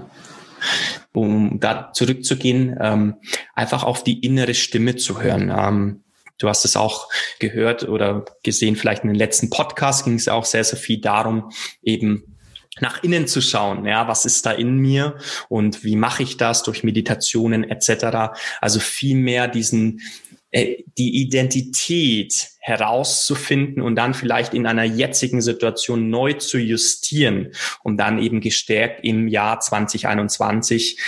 um 1.13 1.59
da 1.59 1.91
zurückzugehen, 1.93 2.77
ähm, 2.79 3.15
einfach 3.55 3.83
auf 3.83 4.03
die 4.03 4.19
innere 4.19 4.53
Stimme 4.53 4.95
zu 4.95 5.21
hören. 5.21 5.53
Ähm, 5.55 6.03
Du 6.39 6.49
hast 6.49 6.65
es 6.65 6.75
auch 6.75 7.09
gehört 7.39 7.87
oder 7.87 8.25
gesehen, 8.43 8.75
vielleicht 8.75 9.03
in 9.03 9.09
den 9.09 9.15
letzten 9.15 9.49
Podcast 9.49 10.03
ging 10.03 10.15
es 10.15 10.27
auch 10.27 10.45
sehr, 10.45 10.63
sehr 10.63 10.79
viel 10.79 10.99
darum, 10.99 11.51
eben 11.81 12.35
nach 12.79 13.03
innen 13.03 13.27
zu 13.27 13.39
schauen, 13.39 13.85
ja, 13.85 14.07
was 14.07 14.25
ist 14.25 14.45
da 14.45 14.51
in 14.51 14.77
mir 14.77 15.15
und 15.47 15.83
wie 15.83 15.95
mache 15.95 16.23
ich 16.23 16.37
das 16.37 16.63
durch 16.63 16.83
Meditationen 16.83 17.63
etc. 17.63 18.35
Also 18.59 18.79
viel 18.79 19.15
mehr 19.15 19.47
diesen 19.47 20.01
die 20.53 21.21
Identität 21.21 22.49
herauszufinden 22.59 23.81
und 23.81 23.95
dann 23.95 24.13
vielleicht 24.13 24.53
in 24.53 24.67
einer 24.67 24.83
jetzigen 24.83 25.41
Situation 25.41 26.09
neu 26.09 26.33
zu 26.33 26.59
justieren, 26.59 27.51
um 27.83 27.97
dann 27.97 28.21
eben 28.21 28.39
gestärkt 28.39 29.03
im 29.03 29.27
Jahr 29.27 29.59
2021 29.59 30.99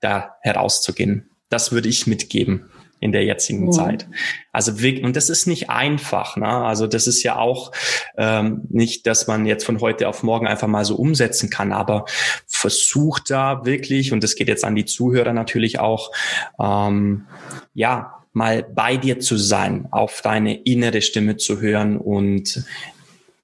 da 0.00 0.36
herauszugehen. 0.42 1.30
Das 1.48 1.72
würde 1.72 1.88
ich 1.88 2.06
mitgeben 2.06 2.70
in 3.00 3.12
der 3.12 3.24
jetzigen 3.24 3.66
mhm. 3.66 3.72
Zeit. 3.72 4.08
Also 4.50 4.80
wirklich, 4.80 5.04
und 5.04 5.14
das 5.14 5.28
ist 5.28 5.46
nicht 5.46 5.68
einfach. 5.68 6.36
Ne? 6.36 6.48
Also 6.48 6.86
das 6.86 7.06
ist 7.06 7.22
ja 7.22 7.36
auch 7.36 7.72
ähm, 8.16 8.62
nicht, 8.70 9.06
dass 9.06 9.26
man 9.26 9.44
jetzt 9.44 9.64
von 9.64 9.80
heute 9.80 10.08
auf 10.08 10.22
morgen 10.22 10.46
einfach 10.46 10.68
mal 10.68 10.86
so 10.86 10.96
umsetzen 10.96 11.50
kann, 11.50 11.72
aber 11.72 12.06
versucht 12.46 13.30
da 13.30 13.66
wirklich, 13.66 14.12
und 14.12 14.24
das 14.24 14.36
geht 14.36 14.48
jetzt 14.48 14.64
an 14.64 14.74
die 14.74 14.86
Zuhörer 14.86 15.34
natürlich 15.34 15.80
auch, 15.80 16.12
ähm, 16.58 17.26
ja, 17.74 18.23
mal 18.34 18.62
bei 18.62 18.96
dir 18.96 19.20
zu 19.20 19.36
sein, 19.36 19.88
auf 19.90 20.20
deine 20.20 20.62
innere 20.62 21.00
Stimme 21.02 21.36
zu 21.36 21.60
hören 21.60 21.96
und 21.96 22.64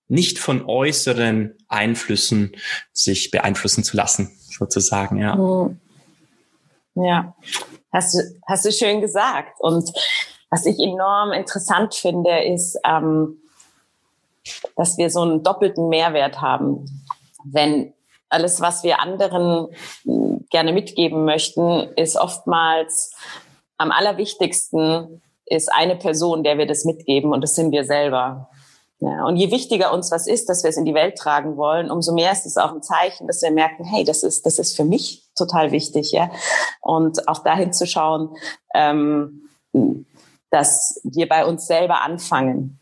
nicht 0.08 0.38
von 0.38 0.64
äußeren 0.66 1.54
Einflüssen 1.68 2.52
sich 2.92 3.30
beeinflussen 3.30 3.84
zu 3.84 3.96
lassen, 3.96 4.36
sozusagen, 4.58 5.18
ja. 5.18 5.36
Mhm. 5.36 5.80
Ja, 6.96 7.34
hast 7.92 8.14
du, 8.14 8.18
hast 8.48 8.64
du 8.64 8.72
schön 8.72 9.00
gesagt. 9.00 9.60
Und 9.60 9.90
was 10.50 10.66
ich 10.66 10.78
enorm 10.80 11.32
interessant 11.32 11.94
finde, 11.94 12.42
ist, 12.42 12.76
ähm, 12.84 13.38
dass 14.76 14.98
wir 14.98 15.08
so 15.10 15.22
einen 15.22 15.44
doppelten 15.44 15.88
Mehrwert 15.88 16.40
haben. 16.40 16.86
Wenn 17.44 17.94
alles, 18.28 18.60
was 18.60 18.82
wir 18.82 19.00
anderen 19.00 19.68
gerne 20.50 20.72
mitgeben 20.72 21.24
möchten, 21.24 21.92
ist 21.94 22.16
oftmals 22.16 23.14
am 23.80 23.92
allerwichtigsten 23.92 25.22
ist 25.46 25.72
eine 25.72 25.96
Person, 25.96 26.44
der 26.44 26.58
wir 26.58 26.66
das 26.66 26.84
mitgeben 26.84 27.32
und 27.32 27.40
das 27.40 27.54
sind 27.54 27.72
wir 27.72 27.84
selber. 27.84 28.50
Ja, 28.98 29.24
und 29.24 29.36
je 29.36 29.50
wichtiger 29.50 29.94
uns 29.94 30.12
was 30.12 30.26
ist, 30.26 30.50
dass 30.50 30.62
wir 30.62 30.68
es 30.68 30.76
in 30.76 30.84
die 30.84 30.92
Welt 30.92 31.16
tragen 31.16 31.56
wollen, 31.56 31.90
umso 31.90 32.12
mehr 32.12 32.30
ist 32.30 32.44
es 32.44 32.58
auch 32.58 32.72
ein 32.74 32.82
Zeichen, 32.82 33.26
dass 33.26 33.40
wir 33.40 33.50
merken, 33.50 33.84
hey, 33.84 34.04
das 34.04 34.22
ist, 34.22 34.44
das 34.44 34.58
ist 34.58 34.76
für 34.76 34.84
mich 34.84 35.24
total 35.34 35.72
wichtig, 35.72 36.12
ja. 36.12 36.30
Und 36.82 37.26
auch 37.26 37.42
dahin 37.42 37.72
zu 37.72 37.86
schauen, 37.86 38.36
ähm, 38.74 39.48
dass 40.50 41.00
wir 41.02 41.26
bei 41.26 41.46
uns 41.46 41.66
selber 41.66 42.02
anfangen. 42.02 42.78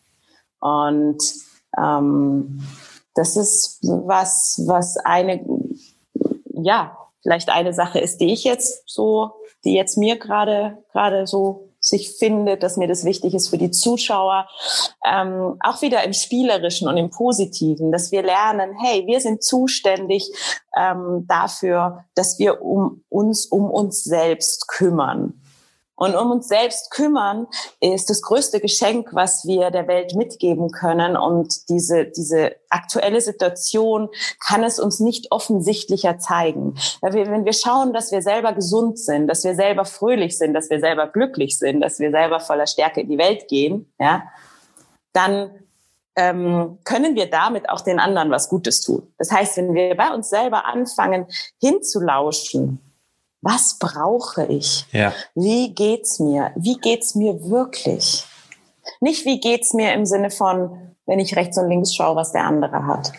Und 0.58 1.22
ähm, 1.80 2.66
das 3.14 3.36
ist 3.36 3.78
was, 3.82 4.60
was 4.66 4.96
eine, 4.96 5.46
ja, 6.54 6.98
vielleicht 7.22 7.50
eine 7.50 7.72
Sache 7.72 8.00
ist, 8.00 8.20
die 8.20 8.32
ich 8.32 8.42
jetzt 8.42 8.82
so, 8.86 9.37
die 9.64 9.74
jetzt 9.74 9.96
mir 9.98 10.18
gerade 10.18 10.78
gerade 10.92 11.26
so 11.26 11.68
sich 11.80 12.16
findet, 12.16 12.62
dass 12.62 12.76
mir 12.76 12.88
das 12.88 13.04
wichtig 13.04 13.34
ist 13.34 13.48
für 13.48 13.58
die 13.58 13.70
Zuschauer, 13.70 14.48
ähm, 15.04 15.56
auch 15.60 15.80
wieder 15.80 16.04
im 16.04 16.12
Spielerischen 16.12 16.88
und 16.88 16.96
im 16.96 17.10
Positiven, 17.10 17.92
dass 17.92 18.10
wir 18.10 18.22
lernen, 18.22 18.74
hey, 18.80 19.06
wir 19.06 19.20
sind 19.20 19.42
zuständig 19.42 20.30
ähm, 20.76 21.24
dafür, 21.28 22.04
dass 22.14 22.38
wir 22.38 22.62
um 22.62 23.04
uns 23.08 23.46
um 23.46 23.70
uns 23.70 24.02
selbst 24.02 24.68
kümmern. 24.68 25.40
Und 25.98 26.14
um 26.14 26.30
uns 26.30 26.46
selbst 26.46 26.92
kümmern 26.92 27.48
ist 27.80 28.08
das 28.08 28.22
größte 28.22 28.60
Geschenk, 28.60 29.08
was 29.12 29.44
wir 29.46 29.72
der 29.72 29.88
Welt 29.88 30.14
mitgeben 30.14 30.70
können. 30.70 31.16
Und 31.16 31.68
diese, 31.68 32.04
diese 32.04 32.52
aktuelle 32.70 33.20
Situation 33.20 34.08
kann 34.46 34.62
es 34.62 34.78
uns 34.78 35.00
nicht 35.00 35.32
offensichtlicher 35.32 36.20
zeigen. 36.20 36.76
Wenn 37.02 37.44
wir 37.44 37.52
schauen, 37.52 37.92
dass 37.92 38.12
wir 38.12 38.22
selber 38.22 38.52
gesund 38.52 38.98
sind, 38.98 39.26
dass 39.26 39.42
wir 39.42 39.56
selber 39.56 39.84
fröhlich 39.84 40.38
sind, 40.38 40.54
dass 40.54 40.70
wir 40.70 40.78
selber 40.78 41.08
glücklich 41.08 41.58
sind, 41.58 41.80
dass 41.80 41.98
wir 41.98 42.12
selber 42.12 42.38
voller 42.38 42.68
Stärke 42.68 43.00
in 43.00 43.08
die 43.08 43.18
Welt 43.18 43.48
gehen, 43.48 43.92
ja, 43.98 44.22
dann 45.12 45.50
ähm, 46.14 46.78
können 46.84 47.16
wir 47.16 47.28
damit 47.28 47.68
auch 47.68 47.80
den 47.80 47.98
anderen 47.98 48.30
was 48.30 48.48
Gutes 48.48 48.80
tun. 48.82 49.12
Das 49.18 49.32
heißt, 49.32 49.56
wenn 49.56 49.74
wir 49.74 49.96
bei 49.96 50.14
uns 50.14 50.30
selber 50.30 50.64
anfangen 50.66 51.26
hinzulauschen, 51.60 52.87
was 53.40 53.78
brauche 53.78 54.46
ich? 54.46 54.86
Ja. 54.92 55.12
Wie 55.34 55.74
geht's 55.74 56.18
mir? 56.18 56.52
Wie 56.56 56.76
geht's 56.76 57.14
mir 57.14 57.48
wirklich? 57.48 58.24
Nicht 59.00 59.24
wie 59.24 59.40
geht's 59.40 59.74
mir 59.74 59.92
im 59.92 60.06
Sinne 60.06 60.30
von, 60.30 60.94
wenn 61.06 61.20
ich 61.20 61.36
rechts 61.36 61.58
und 61.58 61.68
links 61.68 61.94
schaue, 61.94 62.16
was 62.16 62.32
der 62.32 62.44
andere 62.44 62.86
hat. 62.86 63.12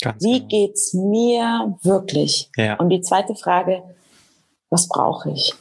Ganz 0.00 0.22
wie 0.22 0.38
genau. 0.38 0.48
geht's 0.48 0.94
mir 0.94 1.78
wirklich? 1.82 2.50
Ja. 2.56 2.74
Und 2.76 2.90
die 2.90 3.00
zweite 3.00 3.34
Frage, 3.34 3.82
was 4.70 4.88
brauche 4.88 5.30
ich? 5.30 5.54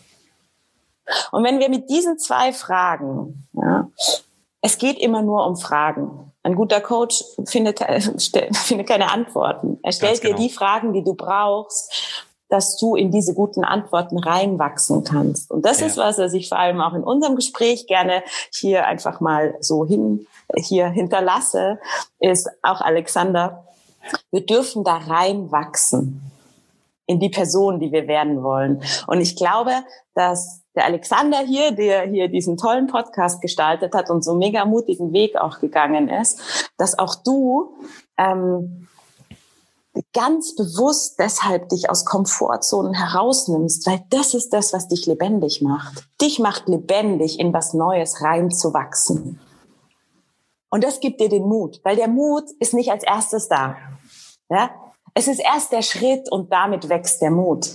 Und 1.31 1.43
wenn 1.43 1.59
wir 1.59 1.69
mit 1.69 1.89
diesen 1.89 2.17
zwei 2.17 2.51
Fragen, 2.51 3.47
ja, 3.53 3.89
es 4.61 4.77
geht 4.77 4.97
immer 4.97 5.21
nur 5.21 5.45
um 5.45 5.57
Fragen. 5.57 6.31
Ein 6.41 6.55
guter 6.55 6.81
Coach 6.81 7.23
findet, 7.45 7.79
findet 8.53 8.87
keine 8.87 9.11
Antworten. 9.11 9.79
Er 9.83 9.91
stellt 9.91 10.21
genau. 10.21 10.35
dir 10.35 10.43
die 10.43 10.49
Fragen, 10.49 10.93
die 10.93 11.03
du 11.03 11.13
brauchst, 11.13 12.25
dass 12.49 12.77
du 12.77 12.95
in 12.95 13.11
diese 13.11 13.33
guten 13.33 13.63
Antworten 13.63 14.19
reinwachsen 14.19 15.03
kannst. 15.03 15.49
Und 15.49 15.65
das 15.65 15.79
ja. 15.79 15.87
ist 15.87 15.97
was, 15.97 16.17
was 16.17 16.33
ich 16.33 16.49
vor 16.49 16.59
allem 16.59 16.79
auch 16.81 16.93
in 16.93 17.03
unserem 17.03 17.35
Gespräch 17.35 17.87
gerne 17.87 18.23
hier 18.53 18.85
einfach 18.85 19.19
mal 19.19 19.55
so 19.61 19.85
hin, 19.85 20.27
hier 20.55 20.87
hinterlasse, 20.87 21.79
ist 22.19 22.49
auch 22.61 22.81
Alexander, 22.81 23.65
wir 24.31 24.45
dürfen 24.45 24.83
da 24.83 24.97
reinwachsen 24.97 26.21
in 27.07 27.19
die 27.19 27.29
Person, 27.29 27.79
die 27.79 27.91
wir 27.91 28.07
werden 28.07 28.43
wollen. 28.43 28.81
Und 29.07 29.21
ich 29.21 29.35
glaube, 29.35 29.71
dass 30.13 30.61
der 30.75 30.85
Alexander 30.85 31.39
hier, 31.39 31.71
der 31.71 32.03
hier 32.03 32.27
diesen 32.27 32.57
tollen 32.57 32.87
Podcast 32.87 33.41
gestaltet 33.41 33.93
hat 33.93 34.09
und 34.09 34.23
so 34.23 34.35
mega 34.35 34.65
mutigen 34.65 35.13
Weg 35.13 35.35
auch 35.37 35.59
gegangen 35.59 36.09
ist, 36.09 36.71
dass 36.77 36.97
auch 36.97 37.15
du 37.15 37.77
ähm, 38.17 38.87
ganz 40.13 40.55
bewusst 40.55 41.19
deshalb 41.19 41.69
dich 41.69 41.89
aus 41.89 42.05
Komfortzonen 42.05 42.93
herausnimmst, 42.93 43.87
weil 43.87 44.03
das 44.09 44.33
ist 44.33 44.49
das, 44.49 44.73
was 44.73 44.87
dich 44.87 45.05
lebendig 45.05 45.61
macht. 45.61 46.05
Dich 46.21 46.39
macht 46.39 46.67
lebendig, 46.67 47.39
in 47.39 47.53
was 47.53 47.73
Neues 47.73 48.21
reinzuwachsen. 48.21 49.39
Und 50.69 50.83
das 50.83 50.99
gibt 50.99 51.21
dir 51.21 51.29
den 51.29 51.47
Mut, 51.47 51.79
weil 51.83 51.95
der 51.95 52.07
Mut 52.07 52.45
ist 52.59 52.73
nicht 52.73 52.91
als 52.91 53.03
erstes 53.03 53.47
da. 53.47 53.77
Ja? 54.49 54.71
Es 55.13 55.27
ist 55.27 55.39
erst 55.39 55.71
der 55.71 55.81
Schritt 55.81 56.29
und 56.31 56.51
damit 56.51 56.89
wächst 56.89 57.21
der 57.21 57.31
Mut. 57.31 57.69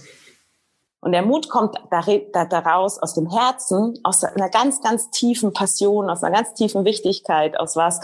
Und 1.01 1.13
der 1.13 1.23
Mut 1.23 1.49
kommt 1.49 1.77
daraus 1.91 2.99
aus 2.99 3.15
dem 3.15 3.31
Herzen, 3.31 3.99
aus 4.03 4.23
einer 4.23 4.51
ganz, 4.51 4.83
ganz 4.83 5.11
tiefen 5.11 5.55
Passion, 5.55 6.11
aus 6.11 6.23
einer 6.23 6.37
ganz 6.37 6.53
tiefen 6.53 6.85
Wichtigkeit, 6.85 7.59
aus 7.59 7.75
was 7.75 8.01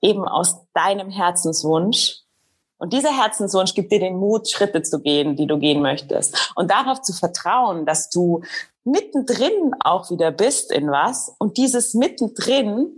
eben 0.00 0.28
aus 0.28 0.64
deinem 0.72 1.10
Herzenswunsch. 1.10 2.20
Und 2.80 2.94
dieser 2.94 3.16
Herzenswunsch 3.16 3.74
gibt 3.74 3.92
dir 3.92 4.00
den 4.00 4.16
Mut, 4.16 4.48
Schritte 4.48 4.82
zu 4.82 5.00
gehen, 5.00 5.36
die 5.36 5.46
du 5.46 5.58
gehen 5.58 5.82
möchtest. 5.82 6.52
Und 6.56 6.70
darauf 6.70 7.02
zu 7.02 7.12
vertrauen, 7.12 7.84
dass 7.84 8.08
du 8.08 8.40
mittendrin 8.84 9.74
auch 9.80 10.10
wieder 10.10 10.30
bist 10.30 10.72
in 10.72 10.90
was. 10.90 11.34
Und 11.38 11.58
dieses 11.58 11.92
mittendrin 11.92 12.88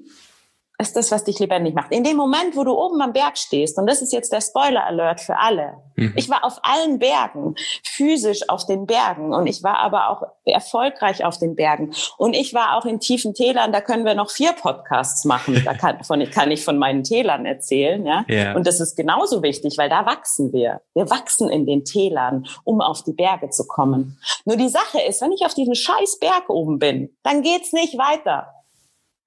ist 0.83 0.97
das, 0.97 1.11
was 1.11 1.25
dich 1.25 1.39
lebendig 1.39 1.75
macht. 1.75 1.93
In 1.93 2.05
dem 2.05 2.17
Moment, 2.17 2.57
wo 2.57 2.65
du 2.65 2.73
oben 2.73 3.01
am 3.01 3.13
Berg 3.13 3.39
stehst, 3.39 3.79
und 3.79 3.87
das 3.87 4.03
ist 4.03 4.13
jetzt 4.13 4.33
der 4.33 4.41
Spoiler-Alert 4.41 5.21
für 5.21 5.39
alle. 5.39 5.75
Mhm. 5.97 6.13
Ich 6.17 6.29
war 6.29 6.45
auf 6.45 6.59
allen 6.63 6.99
Bergen, 6.99 7.55
physisch 7.85 8.49
auf 8.49 8.67
den 8.67 8.87
Bergen, 8.87 9.33
und 9.33 9.47
ich 9.47 9.63
war 9.63 9.79
aber 9.79 10.11
auch 10.11 10.23
erfolgreich 10.45 11.25
auf 11.25 11.39
den 11.39 11.55
Bergen. 11.55 11.93
Und 12.19 12.35
ich 12.35 12.53
war 12.53 12.77
auch 12.77 12.85
in 12.85 13.01
tiefen 13.01 13.35
Tälern, 13.35 13.73
da 13.73 13.81
können 13.81 14.05
wir 14.05 14.15
noch 14.15 14.31
vier 14.31 14.53
Podcasts 14.53 15.25
machen. 15.25 15.63
Da 15.65 15.75
kann, 15.75 16.03
von, 16.05 16.23
kann 16.31 16.51
ich 16.51 16.65
von 16.65 16.79
meinen 16.79 17.05
Tälern 17.05 17.47
erzählen, 17.47 18.05
ja? 18.05 18.25
ja. 18.29 18.55
Und 18.55 18.67
das 18.67 18.81
ist 18.81 18.97
genauso 18.97 19.43
wichtig, 19.43 19.79
weil 19.79 19.89
da 19.89 20.05
wachsen 20.05 20.53
wir. 20.53 20.81
Wir 20.95 21.09
wachsen 21.09 21.49
in 21.49 21.67
den 21.67 21.85
Tälern, 21.85 22.47
um 22.65 22.81
auf 22.81 23.03
die 23.05 23.13
Berge 23.13 23.51
zu 23.51 23.67
kommen. 23.67 24.19
Nur 24.45 24.57
die 24.57 24.69
Sache 24.69 25.01
ist, 25.01 25.23
wenn 25.23 25.33
ich 25.33 25.45
auf 25.45 25.55
diesem 25.55 25.75
scheiß 25.75 26.19
Berg 26.19 26.49
oben 26.49 26.79
bin, 26.79 27.17
dann 27.23 27.43
geht's 27.43 27.73
nicht 27.73 27.97
weiter. 27.97 28.49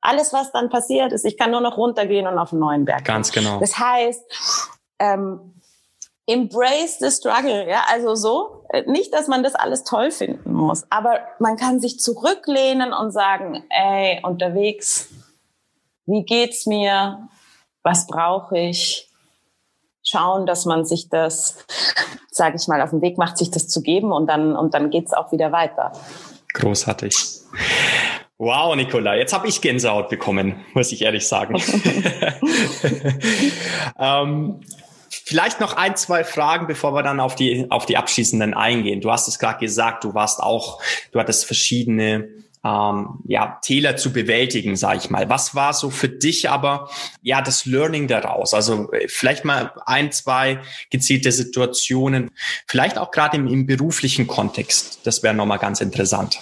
Alles, 0.06 0.34
was 0.34 0.52
dann 0.52 0.70
passiert 0.70 1.12
ist, 1.12 1.26
ich 1.26 1.38
kann 1.38 1.52
nur 1.52 1.62
noch 1.62 1.78
runtergehen 1.78 2.28
und 2.28 2.38
auf 2.38 2.52
einen 2.52 2.62
neuen 2.62 2.86
Berg. 2.86 3.06
Ganz 3.06 3.32
genau. 3.32 3.60
Das 3.60 3.80
heißt, 3.80 4.24
ähm, 5.00 5.56
embrace 6.28 7.00
the 7.00 7.10
struggle, 7.12 7.68
ja, 7.68 7.84
also 7.92 8.16
so, 8.16 8.66
äh, 8.70 8.84
nicht, 8.90 9.14
dass 9.14 9.28
man 9.28 9.42
das 9.44 9.56
alles 9.56 9.84
toll 9.84 10.12
finden 10.12 10.54
muss, 10.54 10.86
aber 10.90 11.20
man 11.40 11.56
kann 11.58 11.80
sich 11.80 12.00
zurücklehnen 12.00 12.94
und 12.94 13.12
sagen, 13.12 13.64
ey, 13.70 14.20
unterwegs, 14.24 15.10
wie 16.06 16.24
geht's 16.24 16.66
mir? 16.66 17.28
Was 17.84 18.08
brauche 18.08 18.58
ich? 18.58 19.12
Schauen, 20.04 20.46
dass 20.46 20.66
man 20.66 20.86
sich 20.86 21.10
das, 21.10 21.58
sage 22.30 22.58
ich 22.58 22.68
mal, 22.68 22.82
auf 22.82 22.92
den 22.92 23.02
Weg 23.02 23.18
macht, 23.18 23.40
sich 23.40 23.50
das 23.50 23.68
zu 23.68 23.82
geben 23.82 24.12
und 24.12 24.28
dann 24.28 24.56
und 24.56 24.76
dann 24.76 24.92
geht's 24.92 25.14
auch 25.14 25.32
wieder 25.32 25.52
weiter. 25.52 25.94
Großartig. 26.54 27.16
Wow, 28.38 28.76
Nicola, 28.76 29.16
jetzt 29.16 29.34
habe 29.34 29.48
ich 29.48 29.62
Gänsehaut 29.62 30.10
bekommen, 30.10 30.66
muss 30.74 30.92
ich 30.92 31.02
ehrlich 31.04 31.26
sagen. 31.26 31.56
ähm, 34.00 34.60
vielleicht 35.10 35.62
noch 35.62 35.78
ein, 35.78 35.96
zwei 35.96 36.26
Fragen, 36.26 36.68
bevor 36.68 36.94
wir 36.94 37.02
dann 37.02 37.22
auf 37.22 37.36
die, 37.36 37.66
auf 37.70 37.86
die 37.86 37.96
abschließenden 37.96 38.54
eingehen. 38.54 39.00
Du 39.00 39.10
hast 39.10 39.30
es 39.30 39.40
gerade 39.40 39.60
gesagt, 39.60 40.04
du 40.04 40.14
warst 40.14 40.44
auch, 40.44 40.82
du 41.14 41.20
hattest 41.20 41.46
verschiedene 41.46 42.28
ähm, 42.66 43.20
ja, 43.26 43.60
Täler 43.62 43.96
zu 43.96 44.12
bewältigen, 44.12 44.76
sage 44.76 44.98
ich 44.98 45.10
mal. 45.10 45.30
Was 45.30 45.56
war 45.56 45.72
so 45.74 45.90
für 45.90 46.10
dich 46.10 46.50
aber 46.50 46.90
ja 47.22 47.42
das 47.42 47.66
Learning 47.66 48.08
daraus? 48.08 48.54
Also 48.54 48.92
äh, 48.92 49.08
vielleicht 49.08 49.46
mal 49.46 49.72
ein, 49.86 50.12
zwei 50.12 50.60
gezielte 50.90 51.32
Situationen, 51.32 52.32
vielleicht 52.68 52.98
auch 52.98 53.12
gerade 53.12 53.38
im, 53.38 53.48
im 53.48 53.66
beruflichen 53.66 54.28
Kontext. 54.28 55.00
Das 55.06 55.24
wäre 55.24 55.34
nochmal 55.34 55.60
ganz 55.60 55.80
interessant. 55.80 56.40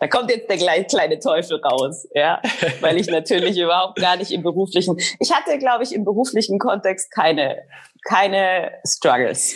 Da 0.00 0.06
kommt 0.06 0.30
jetzt 0.30 0.48
der 0.48 0.56
kleine 0.56 1.18
Teufel 1.18 1.60
raus, 1.60 2.08
ja, 2.14 2.40
weil 2.80 2.98
ich 2.98 3.08
natürlich 3.08 3.58
überhaupt 3.58 3.98
gar 4.00 4.16
nicht 4.16 4.30
im 4.30 4.42
beruflichen, 4.42 4.98
ich 5.18 5.32
hatte, 5.32 5.58
glaube 5.58 5.84
ich, 5.84 5.94
im 5.94 6.04
beruflichen 6.04 6.58
Kontext 6.58 7.10
keine, 7.12 7.62
keine 8.04 8.72
Struggles. 8.86 9.54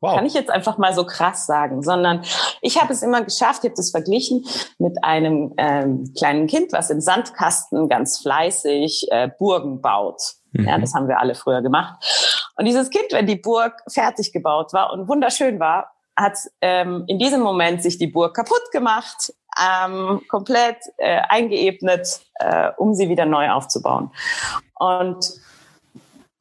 Wow. 0.00 0.14
Kann 0.14 0.26
ich 0.26 0.34
jetzt 0.34 0.50
einfach 0.50 0.78
mal 0.78 0.94
so 0.94 1.04
krass 1.04 1.46
sagen, 1.46 1.82
sondern 1.82 2.22
ich 2.60 2.80
habe 2.80 2.92
es 2.92 3.02
immer 3.02 3.22
geschafft, 3.22 3.64
ich 3.64 3.70
habe 3.70 3.76
das 3.76 3.90
verglichen 3.90 4.46
mit 4.78 5.02
einem 5.02 5.54
ähm, 5.56 6.12
kleinen 6.16 6.46
Kind, 6.46 6.72
was 6.72 6.90
im 6.90 7.00
Sandkasten 7.00 7.88
ganz 7.88 8.18
fleißig 8.18 9.08
äh, 9.10 9.28
Burgen 9.38 9.80
baut. 9.80 10.20
Mhm. 10.52 10.68
Ja, 10.68 10.78
das 10.78 10.94
haben 10.94 11.08
wir 11.08 11.18
alle 11.18 11.34
früher 11.34 11.62
gemacht. 11.62 12.46
Und 12.56 12.64
dieses 12.64 12.90
Kind, 12.90 13.06
wenn 13.10 13.26
die 13.26 13.36
Burg 13.36 13.82
fertig 13.88 14.32
gebaut 14.32 14.72
war 14.72 14.92
und 14.92 15.08
wunderschön 15.08 15.58
war, 15.58 15.92
hat 16.18 16.38
ähm, 16.60 17.04
in 17.06 17.18
diesem 17.18 17.40
Moment 17.40 17.82
sich 17.82 17.96
die 17.96 18.08
Burg 18.08 18.34
kaputt 18.34 18.72
gemacht, 18.72 19.32
ähm, 19.58 20.20
komplett 20.28 20.76
äh, 20.96 21.20
eingeebnet, 21.28 22.20
äh, 22.34 22.70
um 22.76 22.94
sie 22.94 23.08
wieder 23.08 23.24
neu 23.24 23.50
aufzubauen. 23.50 24.10
Und 24.78 25.32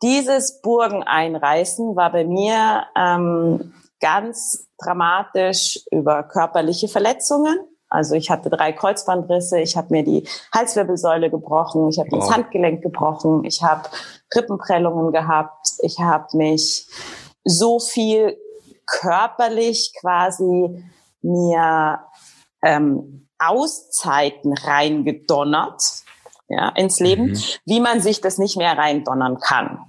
dieses 0.02 0.62
Burgen 0.62 1.04
einreißen 1.04 1.96
war 1.96 2.12
bei 2.12 2.24
mir 2.24 2.86
ähm, 2.96 3.74
ganz 4.00 4.68
dramatisch 4.80 5.80
über 5.92 6.24
körperliche 6.24 6.88
Verletzungen. 6.88 7.58
Also 7.90 8.16
ich 8.16 8.30
hatte 8.30 8.50
drei 8.50 8.74
Kreuzbandrisse, 8.74 9.60
ich 9.60 9.78
habe 9.78 9.88
mir 9.92 10.04
die 10.04 10.28
Halswirbelsäule 10.54 11.30
gebrochen, 11.30 11.90
ich 11.90 12.00
habe 12.00 12.10
wow. 12.12 12.20
das 12.20 12.36
Handgelenk 12.36 12.82
gebrochen, 12.82 13.46
ich 13.46 13.64
habe 13.64 13.90
Rippenprellungen 14.36 15.14
gehabt, 15.14 15.70
ich 15.82 15.98
habe 16.00 16.36
mich 16.36 16.88
so 17.46 17.80
viel 17.80 18.38
körperlich 18.88 19.94
quasi 20.00 20.84
mir 21.22 22.00
ähm, 22.64 23.28
Auszeiten 23.38 24.54
reingedonnert 24.54 25.84
ja, 26.50 26.70
ins 26.70 27.00
Leben, 27.00 27.32
mhm. 27.32 27.38
wie 27.66 27.80
man 27.80 28.02
sich 28.02 28.22
das 28.22 28.38
nicht 28.38 28.58
mehr 28.58 28.78
reindonnern 28.78 29.40
kann. 29.40 29.80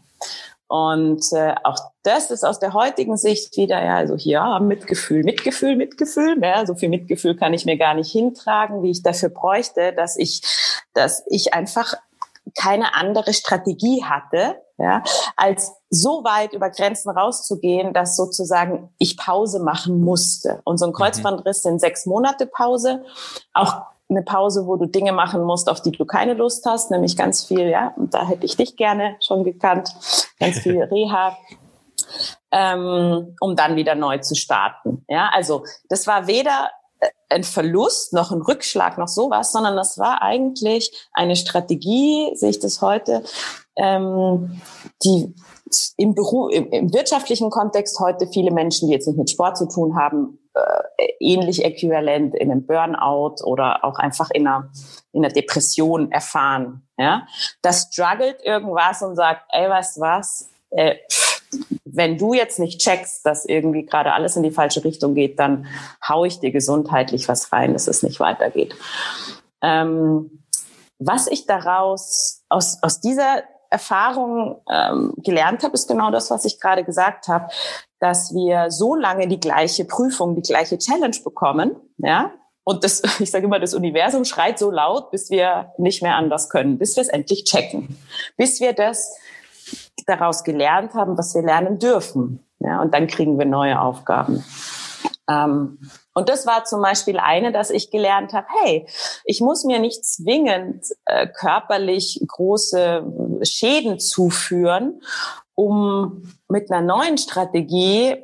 Und 0.67 1.25
äh, 1.33 1.55
auch 1.65 1.79
das 2.03 2.31
ist 2.31 2.45
aus 2.45 2.59
der 2.59 2.75
heutigen 2.75 3.17
Sicht 3.17 3.57
wieder, 3.57 3.83
ja, 3.83 3.97
also 3.97 4.17
hier 4.17 4.33
ja, 4.33 4.59
Mitgefühl, 4.61 5.25
Mitgefühl, 5.25 5.77
Mitgefühl. 5.77 6.39
Ja, 6.43 6.67
so 6.67 6.75
viel 6.75 6.91
Mitgefühl 6.91 7.37
kann 7.37 7.55
ich 7.55 7.65
mir 7.65 7.79
gar 7.79 7.95
nicht 7.95 8.13
hintragen, 8.13 8.83
wie 8.83 8.91
ich 8.91 9.03
dafür 9.03 9.31
bräuchte, 9.31 9.95
dass 9.95 10.19
ich, 10.19 10.43
dass 10.93 11.25
ich 11.29 11.55
einfach 11.55 11.95
keine 12.55 12.95
andere 12.95 13.33
Strategie 13.33 14.05
hatte, 14.05 14.61
ja, 14.79 15.03
als 15.37 15.73
so 15.91 16.23
weit 16.25 16.53
über 16.53 16.71
Grenzen 16.71 17.11
rauszugehen, 17.11 17.93
dass 17.93 18.17
sozusagen 18.17 18.91
ich 18.99 19.17
Pause 19.17 19.61
machen 19.61 20.01
musste. 20.01 20.61
Und 20.65 20.79
so 20.79 20.87
ein 20.87 20.91
mhm. 20.91 20.95
Kreuzbandriss 20.95 21.63
sind 21.63 21.81
sechs 21.81 22.07
Monate 22.07 22.47
Pause. 22.47 23.03
Auch 23.53 23.83
eine 24.09 24.23
Pause, 24.23 24.67
wo 24.67 24.77
du 24.77 24.87
Dinge 24.87 25.13
machen 25.13 25.43
musst, 25.43 25.69
auf 25.69 25.83
die 25.83 25.93
du 25.93 26.05
keine 26.05 26.35
Lust 26.35 26.65
hast, 26.65 26.91
nämlich 26.91 27.17
ganz 27.17 27.45
viel, 27.45 27.69
ja, 27.69 27.93
und 27.97 28.15
da 28.15 28.27
hätte 28.27 28.47
ich 28.47 28.57
dich 28.57 28.77
gerne 28.77 29.17
schon 29.21 29.45
gekannt, 29.45 29.91
ganz 30.41 30.59
viel 30.61 30.83
Reha, 30.83 31.37
ähm, 32.51 33.37
um 33.41 33.57
dann 33.57 33.77
wieder 33.77 33.95
neu 33.95 34.19
zu 34.19 34.35
starten. 34.35 35.05
Ja, 35.09 35.31
also 35.35 35.65
das 35.91 36.07
war 36.07 36.27
weder 36.27 36.71
äh, 37.01 37.09
ein 37.29 37.45
Verlust, 37.45 38.15
noch 38.15 38.31
ein 38.31 38.41
Rückschlag, 38.41 38.97
noch 38.97 39.09
sowas, 39.09 39.53
sondern 39.53 39.77
das 39.77 39.99
war 39.99 40.23
eigentlich 40.23 41.09
eine 41.13 41.37
Strategie, 41.37 42.31
sehe 42.35 42.51
ich 42.51 42.61
das 42.61 42.81
heute, 42.81 43.23
ähm, 43.79 44.61
die 45.03 45.35
im, 45.97 46.15
Beruf, 46.15 46.53
im, 46.53 46.71
im 46.71 46.93
wirtschaftlichen 46.93 47.51
Kontext 47.51 47.99
heute 48.01 48.27
viele 48.27 48.51
Menschen, 48.51 48.89
die 48.89 48.95
jetzt 48.95 49.07
nicht 49.07 49.19
mit 49.19 49.31
Sport 49.31 49.57
zu 49.57 49.69
tun 49.69 49.97
haben, 49.97 50.39
äh, 50.55 51.09
ähnlich 51.21 51.65
äquivalent 51.65 52.35
in 52.35 52.51
einem 52.51 52.67
Burnout 52.67 53.37
oder 53.45 53.85
auch 53.85 53.99
einfach 53.99 54.31
in 54.31 54.47
einer, 54.47 54.71
in 55.13 55.25
einer 55.25 55.33
Depression 55.33 56.11
erfahren. 56.11 56.83
Ja? 56.97 57.27
Das 57.63 57.89
struggelt 57.93 58.43
irgendwas 58.43 59.03
und 59.03 59.17
sagt, 59.17 59.43
ey, 59.51 59.69
weißt 59.69 60.01
was, 60.01 60.49
äh, 60.71 60.97
wenn 61.85 62.19
du 62.19 62.35
jetzt 62.35 62.59
nicht 62.59 62.81
checkst, 62.81 63.25
dass 63.25 63.45
irgendwie 63.45 63.85
gerade 63.87 64.13
alles 64.13 64.37
in 64.37 64.43
die 64.43 64.51
falsche 64.51 64.85
Richtung 64.85 65.15
geht, 65.15 65.39
dann 65.39 65.67
hau 66.07 66.25
ich 66.25 66.41
dir 66.41 66.51
gesundheitlich 66.51 67.29
was 67.29 67.53
rein, 67.53 67.73
dass 67.73 67.89
es 67.89 68.03
nicht 68.03 68.21
weitergeht. 68.21 68.75
Ähm, 69.63 70.45
was 70.99 71.27
ich 71.27 71.47
daraus 71.47 72.45
aus, 72.49 72.83
aus 72.83 73.01
dieser 73.01 73.43
Erfahrung 73.71 74.61
ähm, 74.71 75.15
gelernt 75.19 75.63
habe, 75.63 75.75
ist 75.75 75.89
genau 75.89 76.11
das, 76.11 76.31
was 76.31 76.45
ich 76.45 76.61
gerade 76.61 76.85
gesagt 76.85 77.29
habe, 77.29 77.49
dass 78.01 78.33
wir 78.33 78.71
so 78.71 78.95
lange 78.95 79.29
die 79.29 79.41
gleiche 79.41 79.85
Prüfung, 79.85 80.35
die 80.35 80.43
gleiche 80.43 80.79
Challenge 80.79 81.17
bekommen, 81.23 81.77
ja, 81.99 82.33
und 82.69 82.85
das, 82.85 83.03
ich 83.21 83.31
sage 83.31 83.47
immer, 83.47 83.59
das 83.59 83.73
Universum 83.73 84.27
schreit 84.27 84.59
so 84.59 84.71
laut, 84.71 85.11
bis 85.11 85.31
wir 85.31 85.73
nicht 85.79 86.03
mehr 86.03 86.17
anders 86.17 86.51
können, 86.51 86.77
bis 86.77 86.97
wir 86.97 87.03
es 87.03 87.09
endlich 87.09 87.45
checken, 87.45 87.97
bis 88.37 88.61
wir 88.61 88.75
das 88.75 89.17
daraus 90.07 90.45
gelernt 90.45 90.93
haben, 90.93 91.17
was 91.17 91.35
wir 91.35 91.41
lernen 91.41 91.79
dürfen. 91.79 92.45
Ja, 92.61 92.83
und 92.83 92.93
dann 92.93 93.07
kriegen 93.07 93.39
wir 93.39 93.47
neue 93.47 93.81
Aufgaben. 93.81 94.45
Ähm, 95.31 95.79
und 96.19 96.29
das 96.29 96.47
war 96.47 96.65
zum 96.65 96.83
Beispiel 96.83 97.21
eine, 97.21 97.53
dass 97.53 97.71
ich 97.71 97.93
gelernt 97.93 98.33
habe, 98.33 98.49
hey, 98.61 98.89
ich 99.25 99.41
muss 99.41 99.63
mir 99.63 99.79
nicht 99.79 100.05
zwingend 100.05 100.85
äh, 101.05 101.29
körperlich 101.29 102.21
große 102.27 103.39
Schäden 103.43 104.01
zuführen, 104.01 105.01
um 105.55 106.29
mit 106.49 106.73
einer 106.73 106.85
neuen 106.85 107.19
Strategie 107.19 108.17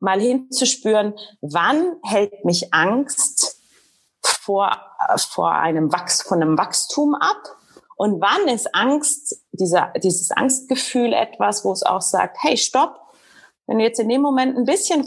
mal 0.00 0.20
hinzuspüren, 0.20 1.14
wann 1.40 1.98
hält 2.02 2.44
mich 2.44 2.74
Angst 2.74 3.60
vor, 4.22 4.76
vor 5.16 5.52
einem 5.52 5.92
Wachs, 5.92 6.22
von 6.22 6.42
einem 6.42 6.58
Wachstum 6.58 7.14
ab? 7.14 7.56
Und 7.94 8.20
wann 8.20 8.52
ist 8.52 8.74
Angst, 8.74 9.40
dieser, 9.52 9.92
dieses 10.02 10.32
Angstgefühl 10.32 11.12
etwas, 11.12 11.64
wo 11.64 11.70
es 11.70 11.84
auch 11.84 12.02
sagt, 12.02 12.38
hey, 12.40 12.56
stopp, 12.56 12.98
wenn 13.68 13.78
du 13.78 13.84
jetzt 13.84 14.00
in 14.00 14.08
dem 14.08 14.20
Moment 14.20 14.58
ein 14.58 14.64
bisschen 14.64 15.02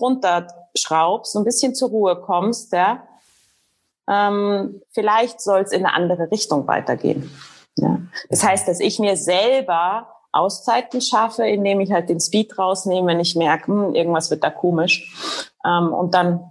runterschraubst, 0.73 1.35
ein 1.35 1.43
bisschen 1.43 1.75
zur 1.75 1.89
Ruhe 1.89 2.15
kommst, 2.15 2.73
ja, 2.73 3.03
ähm, 4.09 4.81
vielleicht 4.91 5.41
soll 5.41 5.61
es 5.61 5.71
in 5.71 5.85
eine 5.85 5.93
andere 5.93 6.29
Richtung 6.31 6.67
weitergehen. 6.67 7.31
Ja. 7.77 7.99
Das 8.29 8.43
heißt, 8.43 8.67
dass 8.67 8.79
ich 8.79 8.99
mir 8.99 9.15
selber 9.15 10.07
Auszeiten 10.31 10.99
schaffe, 10.99 11.45
indem 11.45 11.79
ich 11.79 11.91
halt 11.91 12.09
den 12.09 12.19
Speed 12.19 12.57
rausnehme, 12.57 13.07
wenn 13.07 13.19
ich 13.19 13.35
merke, 13.35 13.67
hm, 13.67 13.95
irgendwas 13.95 14.29
wird 14.29 14.43
da 14.43 14.49
komisch. 14.49 15.51
Ähm, 15.65 15.93
und 15.93 16.13
dann 16.13 16.41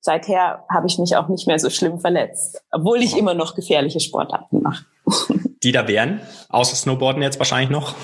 seither 0.00 0.64
habe 0.68 0.86
ich 0.86 0.98
mich 0.98 1.16
auch 1.16 1.28
nicht 1.28 1.46
mehr 1.46 1.58
so 1.58 1.70
schlimm 1.70 1.98
verletzt, 1.98 2.62
obwohl 2.70 3.02
ich 3.02 3.16
immer 3.16 3.34
noch 3.34 3.54
gefährliche 3.54 4.00
Sportarten 4.00 4.62
mache. 4.62 4.84
Die 5.62 5.72
da 5.72 5.88
wären, 5.88 6.20
außer 6.48 6.76
Snowboarden 6.76 7.22
jetzt 7.22 7.38
wahrscheinlich 7.38 7.70
noch? 7.70 7.94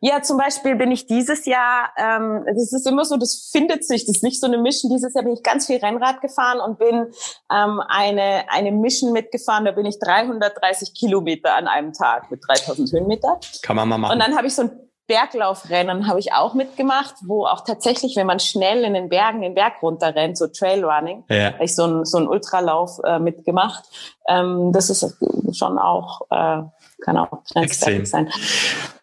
Ja, 0.00 0.22
zum 0.22 0.38
Beispiel 0.38 0.76
bin 0.76 0.90
ich 0.90 1.06
dieses 1.06 1.46
Jahr, 1.46 1.90
ähm, 1.96 2.44
das 2.46 2.72
ist 2.72 2.86
immer 2.86 3.04
so, 3.04 3.16
das 3.16 3.50
findet 3.52 3.84
sich, 3.84 4.06
das 4.06 4.16
ist 4.16 4.22
nicht 4.22 4.40
so 4.40 4.46
eine 4.46 4.58
Mission. 4.58 4.90
Dieses 4.92 5.14
Jahr 5.14 5.24
bin 5.24 5.34
ich 5.34 5.42
ganz 5.42 5.66
viel 5.66 5.78
Rennrad 5.78 6.20
gefahren 6.20 6.60
und 6.60 6.78
bin 6.78 7.06
ähm, 7.52 7.80
eine, 7.88 8.44
eine 8.50 8.72
Mission 8.72 9.12
mitgefahren. 9.12 9.64
Da 9.64 9.72
bin 9.72 9.86
ich 9.86 9.98
330 9.98 10.94
Kilometer 10.94 11.54
an 11.54 11.66
einem 11.66 11.92
Tag 11.92 12.30
mit 12.30 12.40
3000 12.46 12.92
Höhenmeter. 12.92 13.38
Kann 13.62 13.76
man 13.76 13.88
mal 13.88 13.98
machen. 13.98 14.12
Und 14.12 14.18
dann 14.20 14.36
habe 14.36 14.46
ich 14.46 14.54
so 14.54 14.62
ein 14.62 14.70
Berglaufrennen 15.06 16.06
habe 16.06 16.18
ich 16.18 16.32
auch 16.32 16.54
mitgemacht, 16.54 17.16
wo 17.26 17.44
auch 17.44 17.62
tatsächlich, 17.62 18.16
wenn 18.16 18.26
man 18.26 18.40
schnell 18.40 18.84
in 18.84 18.94
den 18.94 19.10
Bergen 19.10 19.42
den 19.42 19.54
Berg 19.54 19.82
runterrennt, 19.82 20.38
so 20.38 20.46
Trailrunning, 20.46 21.24
ja. 21.28 21.52
habe 21.52 21.64
ich 21.64 21.74
so 21.74 21.84
ein 21.84 22.04
so 22.06 22.16
ein 22.16 22.26
Ultralauf 22.26 23.00
äh, 23.04 23.18
mitgemacht. 23.18 23.84
Ähm, 24.26 24.72
das 24.72 24.88
ist 24.88 25.18
schon 25.52 25.78
auch 25.78 26.22
äh, 26.30 26.62
kann 27.02 27.16
auch 27.16 27.44
grenzwertig 27.44 28.08
sein. 28.08 28.30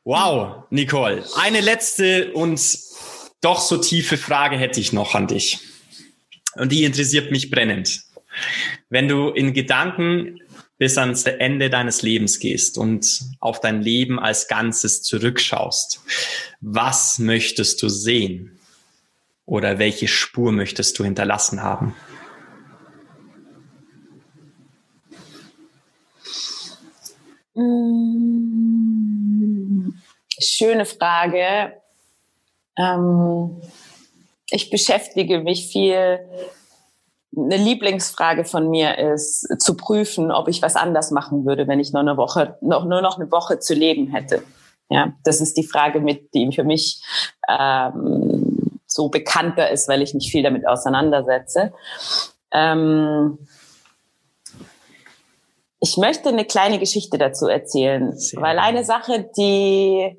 Wow, 0.04 0.64
Nicole. 0.70 1.24
Eine 1.36 1.62
letzte 1.62 2.34
und 2.34 2.60
doch 3.42 3.60
so 3.60 3.78
tiefe 3.78 4.18
Frage 4.18 4.58
hätte 4.58 4.80
ich 4.80 4.94
noch 4.94 5.16
an 5.16 5.28
dich. 5.28 5.60
Und 6.56 6.72
die 6.72 6.84
interessiert 6.84 7.32
mich 7.32 7.50
brennend. 7.50 8.02
Wenn 8.90 9.08
du 9.08 9.30
in 9.30 9.54
Gedanken 9.54 10.40
bis 10.78 10.98
ans 10.98 11.24
Ende 11.24 11.70
deines 11.70 12.02
Lebens 12.02 12.40
gehst 12.40 12.78
und 12.78 13.22
auf 13.40 13.60
dein 13.60 13.82
Leben 13.82 14.20
als 14.20 14.48
Ganzes 14.48 15.04
zurückschaust, 15.04 16.02
was 16.60 17.20
möchtest 17.20 17.82
du 17.84 17.90
sehen? 17.90 18.58
Oder 19.46 19.80
welche 19.80 20.08
Spur 20.08 20.52
möchtest 20.52 20.98
du 20.98 21.04
hinterlassen 21.04 21.62
haben? 21.62 21.96
Schöne 30.40 30.86
Frage. 30.86 31.74
Ähm, 32.78 33.62
ich 34.50 34.70
beschäftige 34.70 35.40
mich 35.40 35.68
viel. 35.68 36.20
Eine 37.36 37.58
Lieblingsfrage 37.58 38.44
von 38.44 38.70
mir 38.70 38.98
ist, 38.98 39.48
zu 39.60 39.78
prüfen, 39.78 40.32
ob 40.32 40.50
ich 40.50 40.62
was 40.62 40.76
anders 40.76 41.12
machen 41.12 41.46
würde, 41.46 41.66
wenn 41.68 41.80
ich 41.80 41.94
noch 41.94 42.02
eine 42.02 42.18
Woche, 42.18 42.58
noch, 42.60 42.84
nur 42.84 43.02
noch 43.02 43.18
eine 43.18 43.32
Woche 43.32 43.60
zu 43.60 43.74
leben 43.74 44.08
hätte. 44.08 44.44
Ja, 44.90 45.14
das 45.24 45.40
ist 45.40 45.56
die 45.56 45.66
Frage, 45.66 46.02
mit 46.02 46.34
die 46.34 46.52
für 46.52 46.66
mich 46.66 47.02
ähm, 47.48 48.82
so 48.86 49.08
bekannter 49.08 49.72
ist, 49.72 49.88
weil 49.88 50.02
ich 50.02 50.14
mich 50.14 50.30
viel 50.30 50.44
damit 50.44 50.68
auseinandersetze. 50.68 51.72
Ähm, 52.52 53.38
ich 55.82 55.98
möchte 55.98 56.30
eine 56.30 56.46
kleine 56.46 56.80
Geschichte 56.80 57.18
dazu 57.18 57.48
erzählen, 57.48 58.14
Sehr 58.16 58.40
weil 58.40 58.60
eine 58.60 58.86
Sache, 58.86 59.30
die 59.36 60.16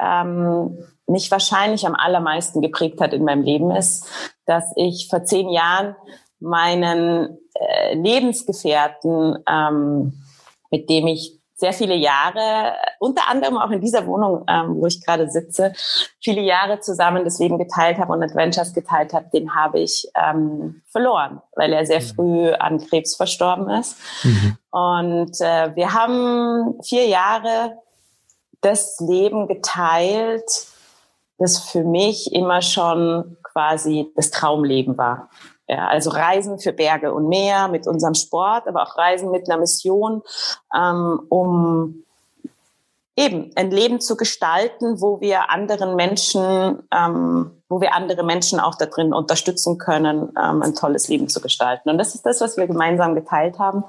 ähm, 0.00 0.78
mich 1.06 1.30
wahrscheinlich 1.30 1.86
am 1.86 1.94
allermeisten 1.94 2.62
geprägt 2.62 3.00
hat 3.00 3.12
in 3.12 3.24
meinem 3.24 3.42
Leben 3.42 3.70
ist, 3.70 4.06
dass 4.46 4.64
ich 4.76 5.08
vor 5.10 5.24
zehn 5.24 5.50
Jahren 5.50 5.94
meinen 6.40 7.38
äh, 7.54 7.94
Lebensgefährten, 7.94 9.38
ähm, 9.46 10.24
mit 10.70 10.88
dem 10.88 11.06
ich 11.06 11.38
sehr 11.56 11.72
viele 11.72 11.94
Jahre, 11.94 12.74
unter 12.98 13.28
anderem 13.28 13.56
auch 13.56 13.70
in 13.70 13.80
dieser 13.80 14.06
Wohnung, 14.06 14.44
ähm, 14.48 14.76
wo 14.76 14.86
ich 14.86 15.04
gerade 15.04 15.30
sitze, 15.30 15.72
viele 16.20 16.40
Jahre 16.40 16.80
zusammen 16.80 17.24
das 17.24 17.38
Leben 17.38 17.58
geteilt 17.58 17.98
habe 17.98 18.12
und 18.12 18.22
Adventures 18.22 18.74
geteilt 18.74 19.12
habe, 19.12 19.26
den 19.32 19.54
habe 19.54 19.78
ich 19.78 20.08
ähm, 20.16 20.82
verloren, 20.90 21.40
weil 21.54 21.72
er 21.72 21.86
sehr 21.86 22.00
mhm. 22.00 22.14
früh 22.14 22.50
an 22.50 22.84
Krebs 22.84 23.14
verstorben 23.14 23.70
ist. 23.70 23.96
Mhm. 24.24 24.58
Und 24.70 25.40
äh, 25.40 25.74
wir 25.76 25.92
haben 25.92 26.74
vier 26.82 27.06
Jahre 27.06 27.78
das 28.60 28.98
Leben 28.98 29.46
geteilt, 29.46 30.66
das 31.38 31.58
für 31.58 31.84
mich 31.84 32.32
immer 32.32 32.62
schon 32.62 33.36
quasi 33.42 34.10
das 34.16 34.30
Traumleben 34.30 34.98
war. 34.98 35.28
Ja, 35.66 35.88
also 35.88 36.10
Reisen 36.10 36.58
für 36.58 36.72
Berge 36.72 37.14
und 37.14 37.28
Meer 37.28 37.68
mit 37.68 37.86
unserem 37.86 38.14
Sport, 38.14 38.68
aber 38.68 38.82
auch 38.82 38.98
Reisen 38.98 39.30
mit 39.30 39.48
einer 39.48 39.58
Mission, 39.58 40.22
ähm, 40.76 41.20
um 41.30 42.04
eben 43.16 43.50
ein 43.54 43.70
Leben 43.70 44.00
zu 44.00 44.16
gestalten, 44.16 45.00
wo 45.00 45.20
wir 45.20 45.50
anderen 45.50 45.96
Menschen, 45.96 46.82
ähm, 46.92 47.62
wo 47.68 47.80
wir 47.80 47.94
andere 47.94 48.24
Menschen 48.24 48.60
auch 48.60 48.74
da 48.74 48.86
drin 48.86 49.14
unterstützen 49.14 49.78
können, 49.78 50.32
ähm, 50.38 50.62
ein 50.62 50.74
tolles 50.74 51.08
Leben 51.08 51.28
zu 51.28 51.40
gestalten. 51.40 51.88
Und 51.88 51.98
das 51.98 52.14
ist 52.14 52.26
das, 52.26 52.40
was 52.40 52.56
wir 52.56 52.66
gemeinsam 52.66 53.14
geteilt 53.14 53.58
haben. 53.58 53.84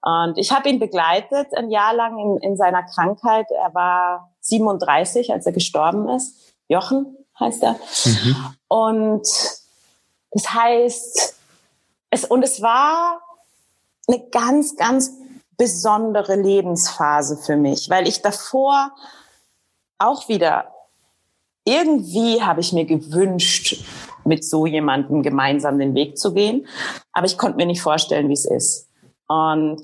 Und 0.00 0.38
ich 0.38 0.52
habe 0.52 0.68
ihn 0.68 0.78
begleitet 0.78 1.48
ein 1.54 1.70
Jahr 1.70 1.94
lang 1.94 2.18
in, 2.18 2.36
in 2.38 2.56
seiner 2.56 2.84
Krankheit. 2.84 3.46
Er 3.50 3.74
war 3.74 4.32
37, 4.40 5.32
als 5.32 5.44
er 5.44 5.52
gestorben 5.52 6.08
ist. 6.08 6.54
Jochen 6.68 7.16
heißt 7.38 7.62
er. 7.62 7.72
Mhm. 8.04 8.36
Und 8.68 9.28
das 10.32 10.52
heißt, 10.52 11.34
es, 12.10 12.24
und 12.24 12.42
es 12.42 12.60
war 12.62 13.20
eine 14.08 14.20
ganz, 14.30 14.76
ganz 14.76 15.12
besondere 15.56 16.36
Lebensphase 16.36 17.36
für 17.36 17.56
mich, 17.56 17.88
weil 17.88 18.08
ich 18.08 18.22
davor 18.22 18.92
auch 19.98 20.28
wieder 20.28 20.72
irgendwie 21.64 22.42
habe 22.42 22.60
ich 22.60 22.72
mir 22.72 22.84
gewünscht, 22.84 23.84
mit 24.24 24.44
so 24.44 24.66
jemandem 24.66 25.22
gemeinsam 25.22 25.78
den 25.78 25.94
Weg 25.94 26.18
zu 26.18 26.32
gehen, 26.32 26.66
aber 27.12 27.26
ich 27.26 27.38
konnte 27.38 27.56
mir 27.56 27.66
nicht 27.66 27.82
vorstellen, 27.82 28.28
wie 28.28 28.34
es 28.34 28.44
ist. 28.44 28.88
Und 29.28 29.82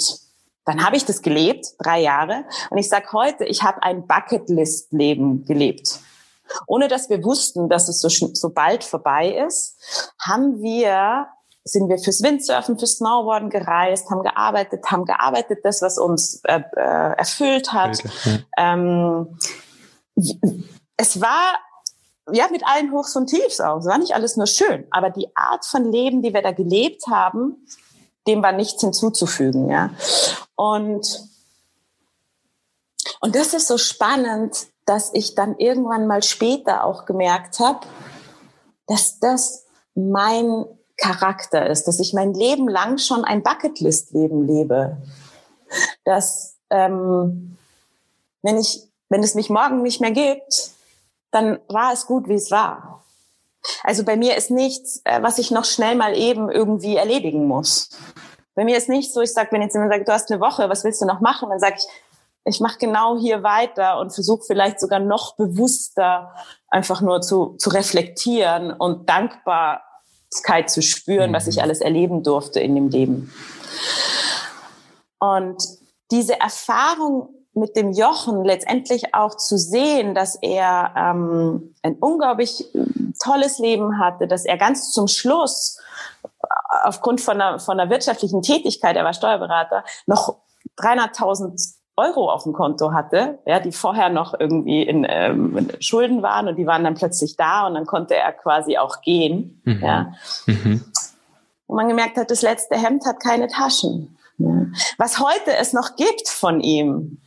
dann 0.65 0.85
habe 0.85 0.97
ich 0.97 1.05
das 1.05 1.23
gelebt, 1.23 1.75
drei 1.79 2.01
Jahre, 2.01 2.45
und 2.71 2.79
ich 2.79 2.89
sage 2.89 3.07
heute, 3.13 3.45
ich 3.45 3.63
habe 3.63 3.83
ein 3.83 4.07
Bucketlist-Leben 4.07 5.45
gelebt. 5.45 6.01
Ohne 6.67 6.89
dass 6.89 7.09
wir 7.09 7.25
wussten, 7.25 7.69
dass 7.69 7.89
es 7.89 8.01
so, 8.01 8.09
so 8.09 8.51
bald 8.51 8.85
vorbei 8.85 9.45
ist, 9.47 9.77
haben 10.21 10.61
wir 10.61 11.29
sind 11.65 11.89
wir 11.89 11.99
fürs 11.99 12.23
Windsurfen, 12.23 12.79
fürs 12.79 12.97
Snowboarden 12.97 13.51
gereist, 13.51 14.11
haben 14.11 14.23
gearbeitet, 14.23 14.85
haben 14.91 15.05
gearbeitet, 15.05 15.61
das, 15.65 15.83
was 15.83 15.99
uns 15.99 16.41
äh, 16.45 16.63
äh, 16.77 17.13
erfüllt 17.17 17.73
hat. 17.73 17.99
Ähm, 18.57 19.39
es 20.97 21.21
war 21.21 21.55
ja 22.33 22.47
mit 22.51 22.63
allen 22.67 22.93
Hochs 22.93 23.15
und 23.17 23.29
Tiefs 23.29 23.61
auch. 23.61 23.79
Es 23.79 23.87
war 23.87 23.99
nicht 23.99 24.15
alles 24.15 24.37
nur 24.37 24.47
schön, 24.47 24.87
aber 24.91 25.11
die 25.11 25.29
Art 25.35 25.65
von 25.65 25.91
Leben, 25.91 26.23
die 26.23 26.35
wir 26.35 26.43
da 26.43 26.53
gelebt 26.53 27.07
haben, 27.07 27.67
dem 28.27 28.43
war 28.43 28.53
nichts 28.53 28.81
hinzuzufügen. 28.81 29.71
Ja, 29.71 29.91
und 30.57 31.29
und 33.21 33.35
das 33.35 33.55
ist 33.55 33.67
so 33.67 33.79
spannend, 33.79 34.67
dass 34.88 35.12
ich 35.12 35.35
dann 35.35 35.59
irgendwann 35.59 36.07
mal 36.07 36.22
später 36.22 36.85
auch 36.85 37.05
gemerkt 37.05 37.61
habe, 37.61 37.81
dass 38.87 39.20
das 39.20 39.66
mein 39.94 40.64
Charakter 40.96 41.68
ist, 41.68 41.85
dass 41.85 42.01
ich 42.01 42.14
mein 42.14 42.35
Leben 42.35 42.68
lang 42.68 42.98
schon 42.98 43.24
ein 43.24 43.42
Bucketlist-Leben 43.42 44.46
lebe. 44.46 44.96
Dass 46.05 46.57
ähm, 46.70 47.57
wenn 48.42 48.59
ich, 48.59 48.88
wenn 49.09 49.22
es 49.22 49.35
mich 49.35 49.51
morgen 49.51 49.83
nicht 49.83 50.01
mehr 50.01 50.11
gibt, 50.11 50.70
dann 51.31 51.59
war 51.68 51.92
es 51.92 52.07
gut, 52.07 52.29
wie 52.29 52.35
es 52.35 52.51
war. 52.51 53.05
Also 53.85 54.05
bei 54.05 54.16
mir 54.16 54.37
ist 54.37 54.51
nichts, 54.51 55.03
äh, 55.05 55.22
was 55.22 55.38
ich 55.38 55.51
noch 55.51 55.64
schnell 55.64 55.94
mal 55.94 56.16
eben 56.16 56.51
irgendwie 56.51 56.96
erledigen 56.96 57.46
muss. 57.46 57.90
Bei 58.55 58.64
mir 58.64 58.77
ist 58.77 58.88
nicht 58.88 59.12
so, 59.12 59.20
ich 59.20 59.33
sage, 59.33 59.53
wenn 59.53 59.62
jetzt 59.62 59.74
jemand 59.74 59.92
sagt, 59.92 60.09
du 60.09 60.12
hast 60.12 60.33
eine 60.33 60.40
Woche, 60.40 60.68
was 60.68 60.83
willst 60.83 61.03
du 61.03 61.07
noch 61.07 61.20
machen? 61.20 61.51
Dann 61.51 61.61
sage 61.61 61.77
ich, 61.79 61.85
ich 62.44 62.61
mache 62.61 62.79
genau 62.79 63.18
hier 63.18 63.42
weiter 63.42 63.98
und 64.01 64.12
versuche 64.12 64.42
vielleicht 64.46 64.81
sogar 64.81 65.01
noch 65.01 65.37
bewusster 65.37 66.35
einfach 66.68 67.01
nur 67.01 67.20
zu, 67.20 67.57
zu 67.59 67.70
reflektieren 67.70 68.72
und 68.72 69.09
Dankbarkeit 69.09 70.70
zu 70.70 70.83
spüren, 70.83 71.31
mhm. 71.31 71.35
was 71.35 71.46
ich 71.46 71.57
mhm. 71.57 71.62
alles 71.62 71.81
erleben 71.81 72.22
durfte 72.22 72.61
in 72.61 72.74
dem 72.74 72.88
Leben. 72.88 73.33
Und 75.18 75.62
diese 76.11 76.40
Erfahrung 76.40 77.29
mit 77.55 77.77
dem 77.77 77.92
Jochen 77.92 78.44
letztendlich 78.44 79.14
auch 79.14 79.37
zu 79.37 79.59
sehen, 79.59 80.14
dass 80.14 80.37
er 80.37 80.94
ähm, 80.96 81.74
ein 81.83 81.96
unglaublich 81.96 82.72
äh, 82.74 82.85
tolles 83.22 83.59
Leben 83.59 83.98
hatte, 83.98 84.29
dass 84.29 84.44
er 84.44 84.57
ganz 84.57 84.92
zum 84.92 85.09
Schluss 85.09 85.79
äh, 86.22 86.29
aufgrund 86.85 87.20
von 87.20 87.40
einer, 87.40 87.59
von 87.59 87.79
einer 87.79 87.90
wirtschaftlichen 87.90 88.42
Tätigkeit, 88.42 88.96
er 88.96 89.05
war 89.05 89.12
Steuerberater, 89.12 89.85
noch 90.07 90.37
300.000 90.79 91.78
Euro 91.99 92.31
auf 92.31 92.45
dem 92.45 92.53
Konto 92.53 92.93
hatte, 92.93 93.39
ja, 93.45 93.61
die 93.61 93.73
vorher 93.73 94.09
noch 94.09 94.33
irgendwie 94.39 94.83
in 94.83 95.07
ähm, 95.09 95.69
Schulden 95.81 96.23
waren 96.23 96.49
und 96.49 96.57
die 96.57 96.67
waren 96.67 96.85
dann 96.85 96.95
plötzlich 96.95 97.37
da 97.37 97.67
und 97.67 97.75
dann 97.75 97.85
konnte 97.85 98.17
er 98.17 98.33
quasi 98.33 98.79
auch 98.79 99.03
gehen. 99.03 99.61
Mhm. 99.65 99.81
Ja. 99.83 100.13
Mhm. 100.47 100.85
Und 101.67 101.77
man 101.77 101.89
gemerkt 101.89 102.17
hat, 102.17 102.31
das 102.31 102.43
letzte 102.43 102.77
Hemd 102.77 103.05
hat 103.05 103.21
keine 103.21 103.49
Taschen. 103.49 104.17
Ja. 104.39 104.67
Was 104.97 105.21
heute 105.21 105.57
es 105.59 105.73
noch 105.73 105.97
gibt 105.97 106.29
von 106.29 106.61
ihm, 106.61 107.19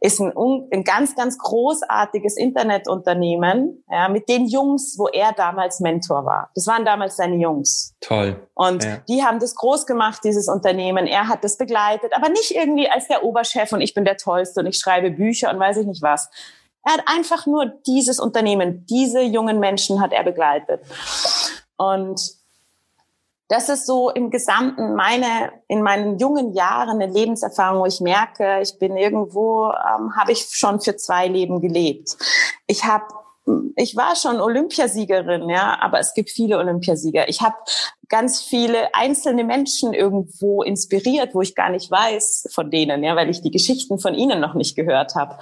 ist 0.00 0.20
ein, 0.20 0.32
ein 0.72 0.84
ganz, 0.84 1.14
ganz 1.14 1.38
großartiges 1.38 2.36
Internetunternehmen, 2.36 3.84
ja, 3.90 4.08
mit 4.08 4.28
den 4.28 4.46
Jungs, 4.46 4.96
wo 4.98 5.08
er 5.08 5.32
damals 5.32 5.80
Mentor 5.80 6.24
war. 6.24 6.50
Das 6.54 6.66
waren 6.66 6.84
damals 6.84 7.16
seine 7.16 7.36
Jungs. 7.36 7.94
Toll. 8.00 8.36
Und 8.54 8.84
ja. 8.84 8.98
die 9.08 9.22
haben 9.24 9.38
das 9.38 9.54
groß 9.54 9.86
gemacht, 9.86 10.22
dieses 10.24 10.48
Unternehmen. 10.48 11.06
Er 11.06 11.28
hat 11.28 11.44
das 11.44 11.56
begleitet, 11.56 12.12
aber 12.14 12.28
nicht 12.28 12.50
irgendwie 12.50 12.88
als 12.88 13.08
der 13.08 13.24
Oberchef 13.24 13.72
und 13.72 13.80
ich 13.80 13.94
bin 13.94 14.04
der 14.04 14.16
Tollste 14.16 14.60
und 14.60 14.66
ich 14.66 14.78
schreibe 14.78 15.10
Bücher 15.10 15.50
und 15.52 15.58
weiß 15.58 15.78
ich 15.78 15.86
nicht 15.86 16.02
was. 16.02 16.28
Er 16.84 16.94
hat 16.94 17.02
einfach 17.06 17.46
nur 17.46 17.66
dieses 17.86 18.18
Unternehmen, 18.18 18.86
diese 18.86 19.22
jungen 19.22 19.60
Menschen 19.60 20.00
hat 20.00 20.12
er 20.12 20.24
begleitet. 20.24 20.80
Und 21.76 22.41
das 23.52 23.68
ist 23.68 23.86
so 23.86 24.08
im 24.08 24.30
Gesamten 24.30 24.94
meine, 24.94 25.52
in 25.68 25.82
meinen 25.82 26.18
jungen 26.18 26.54
Jahren 26.54 27.02
eine 27.02 27.12
Lebenserfahrung, 27.12 27.82
wo 27.82 27.86
ich 27.86 28.00
merke, 28.00 28.60
ich 28.62 28.78
bin 28.78 28.96
irgendwo, 28.96 29.66
ähm, 29.66 30.16
habe 30.16 30.32
ich 30.32 30.48
schon 30.50 30.80
für 30.80 30.96
zwei 30.96 31.28
Leben 31.28 31.60
gelebt. 31.60 32.16
Ich 32.66 32.84
habe 32.84 33.04
ich 33.74 33.96
war 33.96 34.14
schon 34.14 34.40
Olympiasiegerin, 34.40 35.48
ja, 35.48 35.76
aber 35.80 35.98
es 35.98 36.14
gibt 36.14 36.30
viele 36.30 36.58
Olympiasieger. 36.58 37.28
Ich 37.28 37.40
habe 37.40 37.56
ganz 38.08 38.40
viele 38.40 38.94
einzelne 38.94 39.42
Menschen 39.42 39.92
irgendwo 39.92 40.62
inspiriert, 40.62 41.34
wo 41.34 41.40
ich 41.40 41.56
gar 41.56 41.70
nicht 41.70 41.90
weiß 41.90 42.50
von 42.52 42.70
denen, 42.70 43.02
ja, 43.02 43.16
weil 43.16 43.30
ich 43.30 43.42
die 43.42 43.50
Geschichten 43.50 43.98
von 43.98 44.14
ihnen 44.14 44.38
noch 44.38 44.54
nicht 44.54 44.76
gehört 44.76 45.16
habe. 45.16 45.38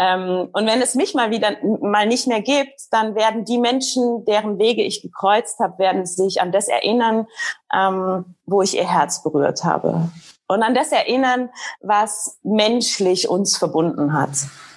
Ähm, 0.00 0.48
und 0.52 0.66
wenn 0.66 0.80
es 0.80 0.94
mich 0.94 1.14
mal 1.14 1.30
wieder 1.30 1.56
mal 1.82 2.06
nicht 2.06 2.26
mehr 2.26 2.40
gibt, 2.40 2.80
dann 2.90 3.14
werden 3.14 3.44
die 3.44 3.58
Menschen, 3.58 4.24
deren 4.24 4.58
Wege 4.58 4.82
ich 4.82 5.02
gekreuzt 5.02 5.58
habe, 5.58 5.78
werden 5.78 6.06
sich 6.06 6.40
an 6.40 6.52
das 6.52 6.68
erinnern, 6.68 7.26
ähm, 7.74 8.34
wo 8.46 8.62
ich 8.62 8.74
ihr 8.74 8.90
Herz 8.90 9.22
berührt 9.22 9.62
habe 9.62 10.08
und 10.48 10.62
an 10.62 10.74
das 10.74 10.90
erinnern, 10.90 11.50
was 11.80 12.38
menschlich 12.42 13.28
uns 13.28 13.56
verbunden 13.58 14.14
hat. 14.14 14.30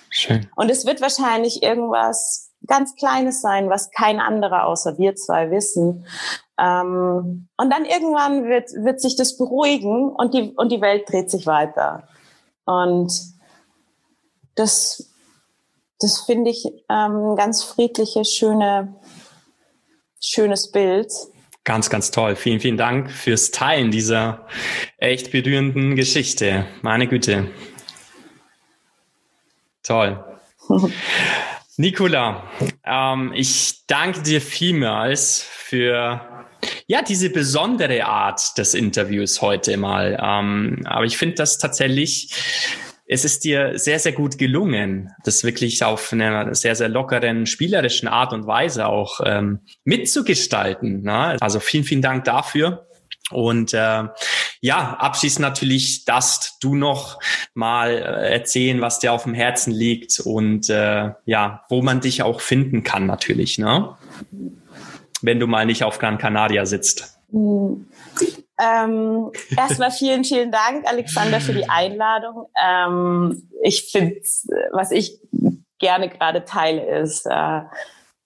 Schön. 0.10 0.48
Und 0.56 0.70
es 0.70 0.86
wird 0.86 1.02
wahrscheinlich 1.02 1.64
irgendwas 1.64 2.52
ganz 2.68 2.96
Kleines 2.96 3.42
sein, 3.42 3.70
was 3.70 3.92
kein 3.92 4.20
anderer 4.20 4.68
außer 4.68 4.98
wir 4.98 5.16
zwei 5.16 5.50
wissen. 5.52 6.06
Ähm, 6.60 7.48
und 7.58 7.70
dann 7.74 7.86
irgendwann 7.86 8.46
wird, 8.46 8.70
wird 8.74 9.02
sich 9.02 9.16
das 9.16 9.38
beruhigen 9.38 10.10
und 10.10 10.34
die, 10.34 10.54
und 10.56 10.72
die 10.72 10.82
Welt 10.82 11.10
dreht 11.10 11.32
sich 11.32 11.48
weiter. 11.48 12.08
Und 12.66 13.12
das, 14.56 15.13
das 16.04 16.22
finde 16.22 16.52
ich 16.52 16.66
ähm, 16.90 17.36
ganz 17.38 17.64
friedliche, 17.64 18.26
schöne, 18.26 18.94
schönes 20.22 20.72
Bild. 20.72 21.12
Ganz, 21.64 21.90
ganz 21.90 22.12
toll. 22.12 22.36
Vielen, 22.36 22.60
vielen 22.60 22.78
Dank 22.78 23.10
fürs 23.10 23.52
Teilen 23.52 23.90
dieser 23.90 24.46
echt 24.98 25.32
berührenden 25.32 25.96
Geschichte. 25.96 26.66
Meine 26.82 27.08
Güte. 27.08 27.50
Toll. 29.82 30.24
Nicola, 31.78 32.44
ähm, 32.86 33.32
ich 33.34 33.86
danke 33.88 34.22
dir 34.22 34.42
vielmals 34.42 35.42
für 35.42 36.22
ja 36.88 37.02
diese 37.02 37.30
besondere 37.30 38.06
Art 38.06 38.58
des 38.58 38.74
Interviews 38.74 39.42
heute 39.42 39.78
mal. 39.78 40.18
Ähm, 40.22 40.82
aber 40.86 41.06
ich 41.06 41.18
finde 41.18 41.36
das 41.36 41.58
tatsächlich 41.58 42.34
es 43.06 43.26
ist 43.26 43.44
dir 43.44 43.78
sehr, 43.78 44.00
sehr 44.00 44.14
gut 44.14 44.38
gelungen, 44.38 45.12
das 45.24 45.44
wirklich 45.44 45.84
auf 45.84 46.14
einer 46.14 46.56
sehr, 46.56 46.76
sehr 46.76 46.90
lockeren, 46.90 47.46
spielerischen 47.46 48.08
Art 48.08 48.34
und 48.34 48.48
Weise 48.48 48.88
auch 48.88 49.20
ähm, 49.26 49.60
mitzugestalten. 49.84 51.04
Ne? 51.04 51.38
Also 51.40 51.60
vielen, 51.60 51.84
vielen 51.84 52.02
Dank 52.02 52.24
dafür. 52.24 52.88
Und 53.32 53.74
äh, 53.74 54.04
ja, 54.62 54.94
abschließend 55.00 55.42
natürlich 55.42 56.06
dass 56.06 56.58
du 56.60 56.76
noch 56.76 57.20
mal 57.54 57.92
äh, 57.92 58.34
erzählen, 58.34 58.82
was 58.82 59.00
dir 59.00 59.12
auf 59.14 59.24
dem 59.24 59.34
Herzen 59.34 59.72
liegt 59.72 60.20
und 60.20 60.70
äh, 60.70 61.12
ja, 61.26 61.64
wo 61.70 61.82
man 61.82 62.02
dich 62.02 62.22
auch 62.22 62.42
finden 62.42 62.84
kann 62.84 63.06
natürlich, 63.06 63.58
ne? 63.58 63.96
Wenn 65.22 65.40
du 65.40 65.48
mal 65.48 65.66
nicht 65.66 65.84
auf 65.84 66.00
Gran 66.00 66.18
Canaria 66.18 66.66
sitzt. 66.66 67.18
Hm. 67.34 67.88
Ähm, 68.62 69.32
erstmal 69.58 69.92
vielen, 69.92 70.24
vielen 70.24 70.52
Dank, 70.52 70.88
Alexander, 70.88 71.42
für 71.42 71.54
die 71.54 71.68
Einladung. 71.68 72.46
Ähm, 72.64 73.50
ich 73.64 73.92
finde, 73.92 74.22
was 74.72 74.92
ich 74.92 75.20
gerne 75.80 76.08
gerade 76.08 76.46
teile, 76.46 76.86
ist, 77.02 77.26
äh, 77.26 77.62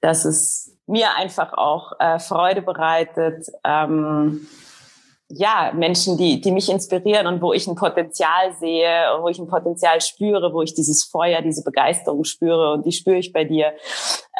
dass 0.02 0.26
es 0.26 0.78
mir 0.86 1.15
einfach 1.15 1.54
auch 1.54 1.93
äh, 2.00 2.20
Freude 2.20 2.62
bereitet, 2.62 3.48
ähm, 3.63 4.48
ja, 5.30 5.72
Menschen, 5.74 6.17
die, 6.17 6.39
die 6.39 6.52
mich 6.52 6.70
inspirieren 6.70 7.28
und 7.28 7.41
wo 7.41 7.52
ich 7.52 7.67
ein 7.67 7.76
Potenzial 7.76 8.54
sehe, 8.60 9.17
wo 9.20 9.28
ich 9.28 9.39
ein 9.39 9.48
Potenzial 9.48 10.00
spüre, 10.00 10.54
wo 10.54 10.62
ich 10.62 10.74
dieses 10.74 11.04
Feuer, 11.04 11.41
diese 11.41 11.63
Begeisterung 11.63 12.24
spüre 12.24 12.74
und 12.74 12.86
die 12.86 12.93
spüre 12.93 13.17
ich 13.17 13.34
bei 13.34 13.43
dir. 13.43 13.74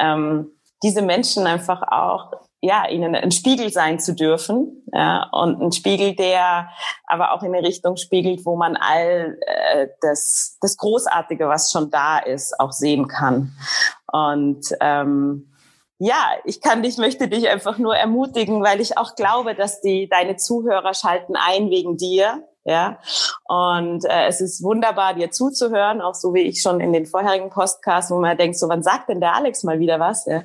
Ähm, 0.00 0.52
diese 0.82 1.02
Menschen 1.02 1.46
einfach 1.46 1.82
auch 1.82 2.47
ja, 2.60 2.88
ihnen 2.88 3.14
ein 3.14 3.30
Spiegel 3.30 3.70
sein 3.70 4.00
zu 4.00 4.14
dürfen 4.14 4.82
ja, 4.92 5.28
und 5.32 5.60
ein 5.62 5.72
Spiegel, 5.72 6.14
der 6.16 6.68
aber 7.06 7.32
auch 7.32 7.42
in 7.42 7.54
eine 7.54 7.66
Richtung 7.66 7.96
spiegelt, 7.96 8.44
wo 8.44 8.56
man 8.56 8.76
all 8.76 9.38
äh, 9.46 9.88
das, 10.00 10.58
das 10.60 10.76
Großartige, 10.76 11.48
was 11.48 11.70
schon 11.70 11.90
da 11.90 12.18
ist, 12.18 12.58
auch 12.58 12.72
sehen 12.72 13.06
kann. 13.06 13.52
Und 14.10 14.66
ähm, 14.80 15.52
ja, 15.98 16.30
ich 16.44 16.60
kann 16.60 16.82
dich, 16.82 16.96
möchte 16.96 17.28
dich 17.28 17.48
einfach 17.48 17.78
nur 17.78 17.96
ermutigen, 17.96 18.62
weil 18.62 18.80
ich 18.80 18.98
auch 18.98 19.14
glaube, 19.14 19.54
dass 19.54 19.80
die 19.80 20.08
deine 20.08 20.36
Zuhörer 20.36 20.94
schalten 20.94 21.34
ein 21.36 21.70
wegen 21.70 21.96
dir 21.96 22.44
ja, 22.68 22.98
und 23.44 24.04
äh, 24.04 24.26
es 24.26 24.42
ist 24.42 24.62
wunderbar, 24.62 25.14
dir 25.14 25.30
zuzuhören, 25.30 26.02
auch 26.02 26.14
so 26.14 26.34
wie 26.34 26.42
ich 26.42 26.60
schon 26.60 26.80
in 26.80 26.92
den 26.92 27.06
vorherigen 27.06 27.48
Podcasts, 27.48 28.10
wo 28.10 28.20
man 28.20 28.36
denkt, 28.36 28.58
so 28.58 28.68
wann 28.68 28.82
sagt 28.82 29.08
denn 29.08 29.20
der 29.20 29.34
Alex 29.34 29.62
mal 29.62 29.78
wieder 29.78 29.98
was? 29.98 30.26
Ja? 30.26 30.42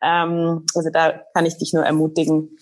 Ähm, 0.00 0.64
also 0.76 0.90
da 0.92 1.20
kann 1.34 1.44
ich 1.44 1.58
dich 1.58 1.72
nur 1.72 1.84
ermutigen, 1.84 2.56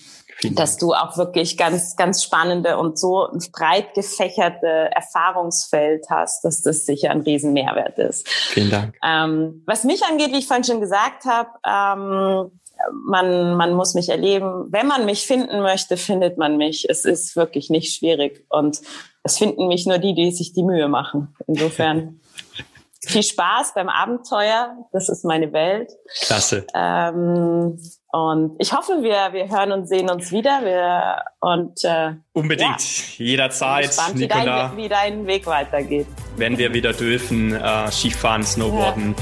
dass 0.52 0.78
du 0.78 0.94
auch 0.94 1.18
wirklich 1.18 1.58
ganz, 1.58 1.96
ganz 1.96 2.22
spannende 2.22 2.78
und 2.78 2.98
so 2.98 3.28
breit 3.52 3.92
gefächerte 3.94 4.90
Erfahrungsfeld 4.94 6.06
hast, 6.08 6.42
dass 6.44 6.62
das 6.62 6.86
sicher 6.86 7.10
ein 7.10 7.20
Riesenmehrwert 7.20 7.98
ist. 7.98 8.26
Vielen 8.28 8.70
Dank. 8.70 8.96
Ähm, 9.04 9.62
was 9.66 9.84
mich 9.84 10.02
angeht, 10.04 10.32
wie 10.32 10.38
ich 10.38 10.46
vorhin 10.46 10.64
schon 10.64 10.80
gesagt 10.80 11.26
habe, 11.26 11.50
ähm, 11.66 12.60
man, 12.92 13.56
man 13.56 13.74
muss 13.74 13.94
mich 13.94 14.08
erleben. 14.08 14.66
Wenn 14.70 14.86
man 14.86 15.04
mich 15.04 15.26
finden 15.26 15.60
möchte, 15.60 15.96
findet 15.96 16.38
man 16.38 16.56
mich. 16.56 16.88
Es 16.88 17.04
ist 17.04 17.36
wirklich 17.36 17.70
nicht 17.70 17.94
schwierig. 17.94 18.44
Und 18.48 18.80
es 19.22 19.38
finden 19.38 19.68
mich 19.68 19.86
nur 19.86 19.98
die, 19.98 20.14
die 20.14 20.30
sich 20.30 20.52
die 20.52 20.62
Mühe 20.62 20.88
machen. 20.88 21.34
Insofern 21.46 22.20
viel 23.06 23.22
Spaß 23.22 23.74
beim 23.74 23.88
Abenteuer. 23.88 24.76
Das 24.92 25.08
ist 25.08 25.24
meine 25.24 25.52
Welt. 25.52 25.92
Klasse. 26.20 26.66
Ähm, 26.74 27.78
und 28.14 28.54
ich 28.60 28.72
hoffe, 28.72 28.98
wir, 29.00 29.32
wir 29.32 29.48
hören 29.48 29.72
und 29.72 29.88
sehen 29.88 30.08
uns 30.08 30.30
wieder. 30.30 30.60
Wir, 30.62 31.16
und, 31.40 31.82
äh, 31.82 32.12
Unbedingt, 32.32 33.18
ja. 33.18 33.24
jederzeit. 33.24 33.86
Gespannt, 33.88 34.20
wie, 34.20 34.28
dein, 34.28 34.76
wie 34.76 34.88
dein 34.88 35.26
Weg 35.26 35.46
weitergeht. 35.46 36.06
Wenn 36.36 36.56
wir 36.56 36.72
wieder 36.72 36.92
dürfen, 36.92 37.56
äh, 37.56 37.90
Skifahren, 37.90 38.44
Snowboarden 38.44 39.16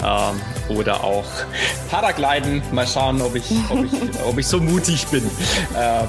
ja. 0.00 0.30
ähm, 0.30 0.76
oder 0.78 1.04
auch 1.04 1.26
Paragliden. 1.90 2.62
Mal 2.72 2.86
schauen, 2.86 3.20
ob 3.20 3.34
ich, 3.34 3.44
ob 3.68 3.84
ich, 3.84 3.92
ob 4.26 4.38
ich 4.38 4.46
so 4.46 4.58
mutig 4.58 5.06
bin 5.08 5.30
ähm, 5.76 6.08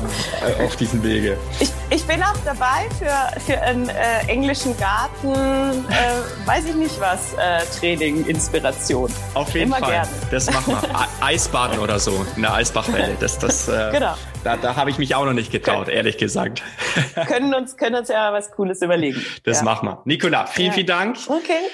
äh, 0.58 0.63
auf 0.63 0.78
diesem 0.78 1.04
Wege. 1.04 1.38
Ich, 1.60 1.70
ich 1.89 2.06
bin 2.06 2.24
auch 2.24 2.38
dabei 2.46 2.88
für, 2.98 3.41
für 3.41 3.62
einen 3.62 3.89
äh, 3.89 4.26
englischen 4.28 4.74
Garten, 4.78 5.34
äh, 5.89 6.48
weiß 6.48 6.63
ich 6.63 6.76
nicht 6.76 6.98
was, 7.02 7.34
äh, 7.34 7.65
Training, 7.78 8.26
Inspiration. 8.26 9.12
Auf 9.34 9.54
jeden 9.54 9.67
Immer 9.67 9.80
Fall. 9.80 9.91
Gerne. 9.91 10.10
Das 10.32 10.50
machen 10.50 10.78
wir. 10.82 11.08
Eisbaden 11.22 11.80
oder 11.80 12.00
so 12.00 12.20
in 12.36 12.41
der 12.41 12.53
Eisbachwelle. 12.53 13.15
Das, 13.19 13.39
das, 13.39 13.67
äh, 13.69 13.91
genau. 13.91 14.15
Da, 14.43 14.57
da 14.57 14.75
habe 14.75 14.89
ich 14.89 14.97
mich 14.97 15.15
auch 15.15 15.25
noch 15.25 15.34
nicht 15.34 15.51
getraut, 15.51 15.86
Kön 15.86 15.95
ehrlich 15.95 16.17
gesagt. 16.17 16.63
können 17.27 17.53
uns, 17.53 17.77
können 17.77 17.95
uns 17.95 18.10
ja 18.10 18.34
was 18.34 18.51
Cooles 18.51 18.81
überlegen. 18.81 19.23
Das 19.43 19.60
ja. 19.60 19.63
machen 19.63 19.88
wir. 19.88 20.01
Nicola, 20.05 20.45
vielen, 20.45 20.67
ja. 20.67 20.73
vielen 20.73 20.88
Dank. 20.88 21.17
Okay. 21.27 21.69